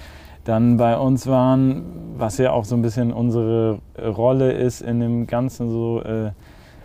dann 0.43 0.77
bei 0.77 0.97
uns 0.97 1.27
waren, 1.27 1.83
was 2.17 2.37
ja 2.37 2.51
auch 2.51 2.65
so 2.65 2.75
ein 2.75 2.81
bisschen 2.81 3.13
unsere 3.13 3.79
Rolle 3.97 4.51
ist 4.51 4.81
in 4.81 4.99
dem 4.99 5.27
ganzen 5.27 5.69
so 5.69 6.01
äh, 6.01 6.31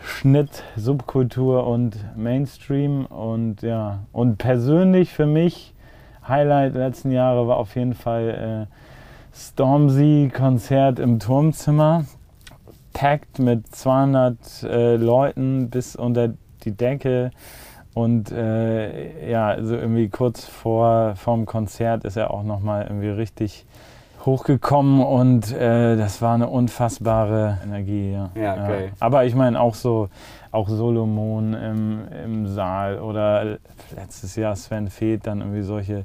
Schnitt, 0.00 0.62
Subkultur 0.76 1.66
und 1.66 1.96
Mainstream 2.16 3.04
und 3.06 3.62
ja 3.62 4.00
und 4.12 4.38
persönlich 4.38 5.12
für 5.12 5.26
mich 5.26 5.74
Highlight 6.26 6.74
letzten 6.74 7.10
Jahre 7.10 7.48
war 7.48 7.56
auf 7.56 7.74
jeden 7.74 7.94
Fall 7.94 8.68
äh, 8.68 8.74
Stormzy 9.34 10.30
Konzert 10.32 10.98
im 10.98 11.18
Turmzimmer 11.18 12.04
gepackt 12.98 13.38
mit 13.38 13.74
200 13.74 14.62
äh, 14.64 14.96
Leuten 14.96 15.70
bis 15.70 15.94
unter 15.94 16.34
die 16.64 16.72
Decke. 16.72 17.30
Und 17.98 18.30
äh, 18.30 19.28
ja, 19.28 19.48
also 19.48 19.74
irgendwie 19.74 20.08
kurz 20.08 20.44
vor 20.44 21.16
vom 21.16 21.46
Konzert 21.46 22.04
ist 22.04 22.16
er 22.16 22.30
auch 22.30 22.44
nochmal 22.44 22.84
irgendwie 22.84 23.08
richtig 23.08 23.66
hochgekommen 24.24 25.00
und 25.00 25.52
äh, 25.52 25.96
das 25.96 26.22
war 26.22 26.34
eine 26.34 26.46
unfassbare 26.46 27.58
Energie. 27.64 28.12
Ja, 28.12 28.30
ja 28.36 28.54
geil. 28.54 28.84
Ja. 28.86 28.92
Aber 29.00 29.24
ich 29.24 29.34
meine 29.34 29.60
auch 29.60 29.74
so, 29.74 30.10
auch 30.52 30.68
Solomon 30.68 31.54
im, 31.54 32.02
im 32.24 32.46
Saal 32.46 33.00
oder 33.00 33.58
letztes 33.96 34.36
Jahr 34.36 34.54
Sven 34.54 34.90
Feth, 34.90 35.26
dann 35.26 35.40
irgendwie 35.40 35.62
solche 35.62 36.04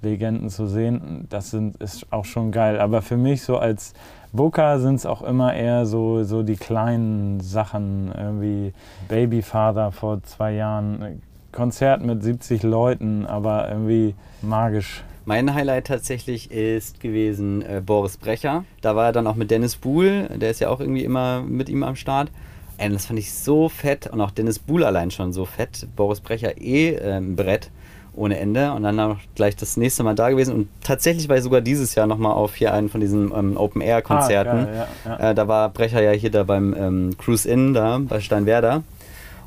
Legenden 0.00 0.48
zu 0.48 0.68
sehen, 0.68 1.26
das 1.28 1.50
sind, 1.50 1.76
ist 1.82 2.06
auch 2.12 2.24
schon 2.24 2.52
geil. 2.52 2.78
Aber 2.78 3.02
für 3.02 3.16
mich 3.16 3.42
so 3.42 3.58
als 3.58 3.94
Booker 4.32 4.78
sind 4.78 4.94
es 4.94 5.06
auch 5.06 5.22
immer 5.22 5.54
eher 5.54 5.86
so, 5.86 6.22
so 6.22 6.44
die 6.44 6.56
kleinen 6.56 7.40
Sachen, 7.40 8.12
irgendwie 8.16 8.72
Babyfather 9.08 9.90
vor 9.90 10.22
zwei 10.22 10.52
Jahren, 10.52 11.20
Konzert 11.52 12.04
mit 12.04 12.22
70 12.22 12.62
Leuten, 12.62 13.26
aber 13.26 13.68
irgendwie 13.68 14.14
magisch. 14.40 15.04
Mein 15.24 15.54
Highlight 15.54 15.86
tatsächlich 15.86 16.50
ist 16.50 16.98
gewesen 16.98 17.62
äh, 17.62 17.80
Boris 17.84 18.16
Brecher. 18.16 18.64
Da 18.80 18.96
war 18.96 19.06
er 19.06 19.12
dann 19.12 19.28
auch 19.28 19.36
mit 19.36 19.52
Dennis 19.52 19.76
Buhl, 19.76 20.28
der 20.34 20.50
ist 20.50 20.60
ja 20.60 20.68
auch 20.68 20.80
irgendwie 20.80 21.04
immer 21.04 21.42
mit 21.42 21.68
ihm 21.68 21.84
am 21.84 21.94
Start. 21.94 22.30
Ey, 22.78 22.90
das 22.90 23.06
fand 23.06 23.20
ich 23.20 23.32
so 23.32 23.68
fett 23.68 24.08
und 24.08 24.20
auch 24.20 24.32
Dennis 24.32 24.58
Buhl 24.58 24.82
allein 24.82 25.12
schon 25.12 25.32
so 25.32 25.44
fett. 25.44 25.86
Boris 25.94 26.20
Brecher 26.20 26.60
eh 26.60 26.94
äh, 26.94 27.12
ein 27.12 27.36
Brett 27.36 27.70
ohne 28.14 28.38
Ende 28.38 28.72
und 28.72 28.82
dann 28.82 28.98
auch 29.00 29.16
gleich 29.34 29.56
das 29.56 29.76
nächste 29.76 30.02
Mal 30.02 30.14
da 30.14 30.28
gewesen 30.28 30.54
und 30.54 30.68
tatsächlich 30.82 31.28
war 31.28 31.36
ich 31.36 31.42
sogar 31.42 31.60
dieses 31.60 31.94
Jahr 31.94 32.06
nochmal 32.06 32.32
auf 32.32 32.56
hier 32.56 32.74
einen 32.74 32.88
von 32.88 33.00
diesen 33.00 33.32
ähm, 33.34 33.56
Open-Air-Konzerten. 33.56 34.66
Ah, 34.66 34.86
ja, 35.06 35.18
ja. 35.18 35.30
äh, 35.30 35.34
da 35.34 35.48
war 35.48 35.70
Brecher 35.70 36.02
ja 36.02 36.10
hier 36.10 36.30
da 36.30 36.42
beim 36.42 36.74
ähm, 36.76 37.16
Cruise 37.16 37.48
Inn 37.48 37.72
da 37.72 37.98
bei 37.98 38.20
Steinwerder 38.20 38.82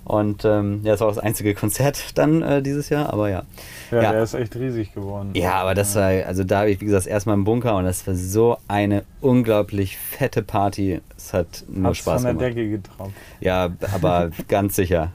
und 0.05 0.45
ähm, 0.45 0.81
ja, 0.83 0.91
das 0.91 1.01
war 1.01 1.07
auch 1.07 1.15
das 1.15 1.23
einzige 1.23 1.55
Konzert 1.55 2.17
dann 2.17 2.43
äh, 2.43 2.61
dieses 2.61 2.89
Jahr, 2.89 3.11
aber 3.11 3.29
ja. 3.29 3.43
Ja, 3.89 4.03
ja, 4.03 4.11
der 4.11 4.23
ist 4.23 4.35
echt 4.35 4.55
riesig 4.55 4.93
geworden. 4.93 5.31
Ja, 5.33 5.55
aber 5.55 5.73
das 5.73 5.95
war, 5.95 6.09
also 6.27 6.43
da 6.43 6.59
habe 6.59 6.69
ich, 6.69 6.79
wie 6.79 6.85
gesagt, 6.85 7.07
erstmal 7.07 7.33
im 7.33 7.43
Bunker 7.43 7.75
und 7.75 7.85
das 7.85 8.05
war 8.05 8.13
so 8.13 8.57
eine 8.67 9.03
unglaublich 9.21 9.97
fette 9.97 10.43
Party. 10.43 11.01
Es 11.17 11.33
hat 11.33 11.65
nur 11.67 11.89
Hat's 11.89 11.97
Spaß 11.97 12.23
von 12.23 12.37
der 12.37 12.49
Decke 12.49 12.69
getraut. 12.69 13.11
Ja, 13.39 13.71
aber 13.93 14.29
ganz 14.47 14.75
sicher. 14.75 15.11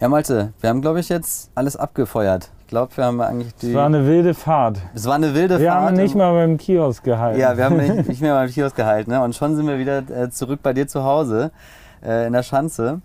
Ja, 0.00 0.08
Malte, 0.08 0.52
wir 0.60 0.70
haben, 0.70 0.82
glaube 0.82 0.98
ich, 0.98 1.08
jetzt 1.08 1.50
alles 1.54 1.76
abgefeuert. 1.76 2.50
Ich 2.62 2.66
glaube, 2.66 2.96
wir 2.96 3.04
haben 3.04 3.20
eigentlich 3.20 3.54
die. 3.54 3.68
Es 3.68 3.74
war 3.74 3.86
eine 3.86 4.06
wilde 4.06 4.34
Fahrt. 4.34 4.78
Es 4.92 5.06
war 5.06 5.14
eine 5.14 5.34
wilde 5.34 5.60
wir 5.60 5.68
Fahrt. 5.68 5.82
Wir 5.82 5.86
haben 5.86 5.96
nicht 5.96 6.16
mal 6.16 6.32
beim 6.32 6.58
Kiosk 6.58 7.04
gehalten. 7.04 7.38
Ja, 7.38 7.56
wir 7.56 7.64
haben 7.64 7.76
nicht, 7.76 8.08
nicht 8.08 8.20
mehr 8.20 8.34
beim 8.34 8.50
Kiosk 8.50 8.74
gehalten. 8.74 9.12
Ne? 9.12 9.22
Und 9.22 9.36
schon 9.36 9.54
sind 9.54 9.68
wir 9.68 9.78
wieder 9.78 9.98
äh, 10.10 10.30
zurück 10.30 10.60
bei 10.62 10.72
dir 10.72 10.88
zu 10.88 11.04
Hause 11.04 11.52
äh, 12.04 12.26
in 12.26 12.32
der 12.32 12.42
Schanze. 12.42 13.00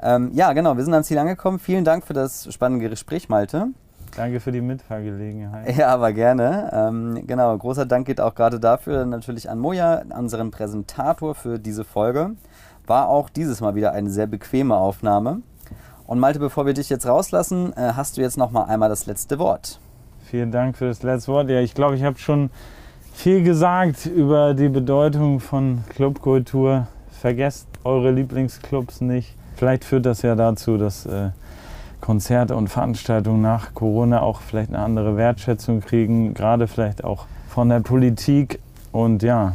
Ähm, 0.00 0.30
ja, 0.34 0.52
genau, 0.52 0.76
wir 0.76 0.84
sind 0.84 0.92
ans 0.92 1.06
Ziel 1.06 1.18
angekommen. 1.18 1.58
Vielen 1.58 1.84
Dank 1.84 2.04
für 2.04 2.12
das 2.12 2.52
spannende 2.52 2.88
Gespräch, 2.88 3.28
Malte. 3.28 3.68
Danke 4.16 4.40
für 4.40 4.52
die 4.52 4.60
Mitfahrgelegenheit. 4.60 5.74
Ja, 5.76 5.88
aber 5.88 6.12
gerne. 6.12 6.70
Ähm, 6.72 7.26
genau, 7.26 7.56
großer 7.56 7.86
Dank 7.86 8.06
geht 8.06 8.20
auch 8.20 8.34
gerade 8.34 8.60
dafür 8.60 9.06
natürlich 9.06 9.48
an 9.48 9.58
Moja, 9.58 10.02
unseren 10.16 10.50
Präsentator 10.50 11.34
für 11.34 11.58
diese 11.58 11.84
Folge. 11.84 12.32
War 12.86 13.08
auch 13.08 13.30
dieses 13.30 13.60
Mal 13.60 13.74
wieder 13.74 13.92
eine 13.92 14.10
sehr 14.10 14.26
bequeme 14.26 14.76
Aufnahme. 14.76 15.40
Und 16.06 16.18
Malte, 16.18 16.40
bevor 16.40 16.66
wir 16.66 16.74
dich 16.74 16.90
jetzt 16.90 17.06
rauslassen, 17.06 17.72
äh, 17.74 17.92
hast 17.96 18.16
du 18.16 18.20
jetzt 18.20 18.36
noch 18.36 18.50
mal 18.50 18.64
einmal 18.64 18.88
das 18.88 19.06
letzte 19.06 19.38
Wort. 19.38 19.80
Vielen 20.24 20.50
Dank 20.50 20.76
für 20.76 20.86
das 20.86 21.02
letzte 21.02 21.32
Wort. 21.32 21.48
Ja, 21.48 21.60
ich 21.60 21.74
glaube, 21.74 21.94
ich 21.94 22.02
habe 22.02 22.18
schon 22.18 22.50
viel 23.14 23.42
gesagt 23.42 24.06
über 24.06 24.52
die 24.52 24.68
Bedeutung 24.68 25.40
von 25.40 25.84
Clubkultur. 25.88 26.86
Vergesst 27.22 27.68
eure 27.84 28.10
Lieblingsclubs 28.10 29.00
nicht. 29.00 29.36
Vielleicht 29.54 29.84
führt 29.84 30.06
das 30.06 30.22
ja 30.22 30.34
dazu, 30.34 30.76
dass 30.76 31.06
äh, 31.06 31.28
Konzerte 32.00 32.56
und 32.56 32.66
Veranstaltungen 32.66 33.40
nach 33.40 33.74
Corona 33.74 34.22
auch 34.22 34.40
vielleicht 34.40 34.70
eine 34.70 34.80
andere 34.80 35.16
Wertschätzung 35.16 35.82
kriegen, 35.82 36.34
gerade 36.34 36.66
vielleicht 36.66 37.04
auch 37.04 37.26
von 37.48 37.68
der 37.68 37.78
Politik. 37.78 38.58
Und 38.90 39.22
ja, 39.22 39.52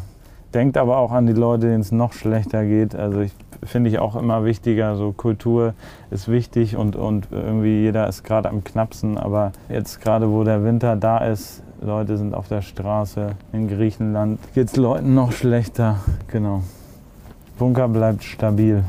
denkt 0.54 0.78
aber 0.78 0.96
auch 0.96 1.12
an 1.12 1.28
die 1.28 1.34
Leute, 1.34 1.68
denen 1.68 1.82
es 1.82 1.92
noch 1.92 2.14
schlechter 2.14 2.64
geht. 2.64 2.96
Also 2.96 3.20
ich 3.20 3.34
finde 3.64 3.90
ich 3.90 4.00
auch 4.00 4.16
immer 4.16 4.46
wichtiger. 4.46 4.96
So 4.96 5.12
Kultur 5.12 5.74
ist 6.10 6.30
wichtig 6.30 6.78
und, 6.78 6.96
und 6.96 7.28
irgendwie 7.32 7.82
jeder 7.82 8.08
ist 8.08 8.24
gerade 8.24 8.48
am 8.48 8.64
knappsten. 8.64 9.18
Aber 9.18 9.52
jetzt 9.68 10.00
gerade, 10.00 10.32
wo 10.32 10.46
der 10.46 10.64
Winter 10.64 10.96
da 10.96 11.18
ist, 11.18 11.64
Leute 11.82 12.18
sind 12.18 12.34
auf 12.34 12.48
der 12.48 12.62
Straße 12.62 13.32
in 13.52 13.68
Griechenland, 13.68 14.40
geht 14.56 14.70
es 14.70 14.78
Leuten 14.78 15.16
noch 15.16 15.34
schlechter. 15.34 15.98
Genau. 16.30 16.62
Bunker 17.60 17.88
bleibt 17.88 18.24
stabil. 18.24 18.84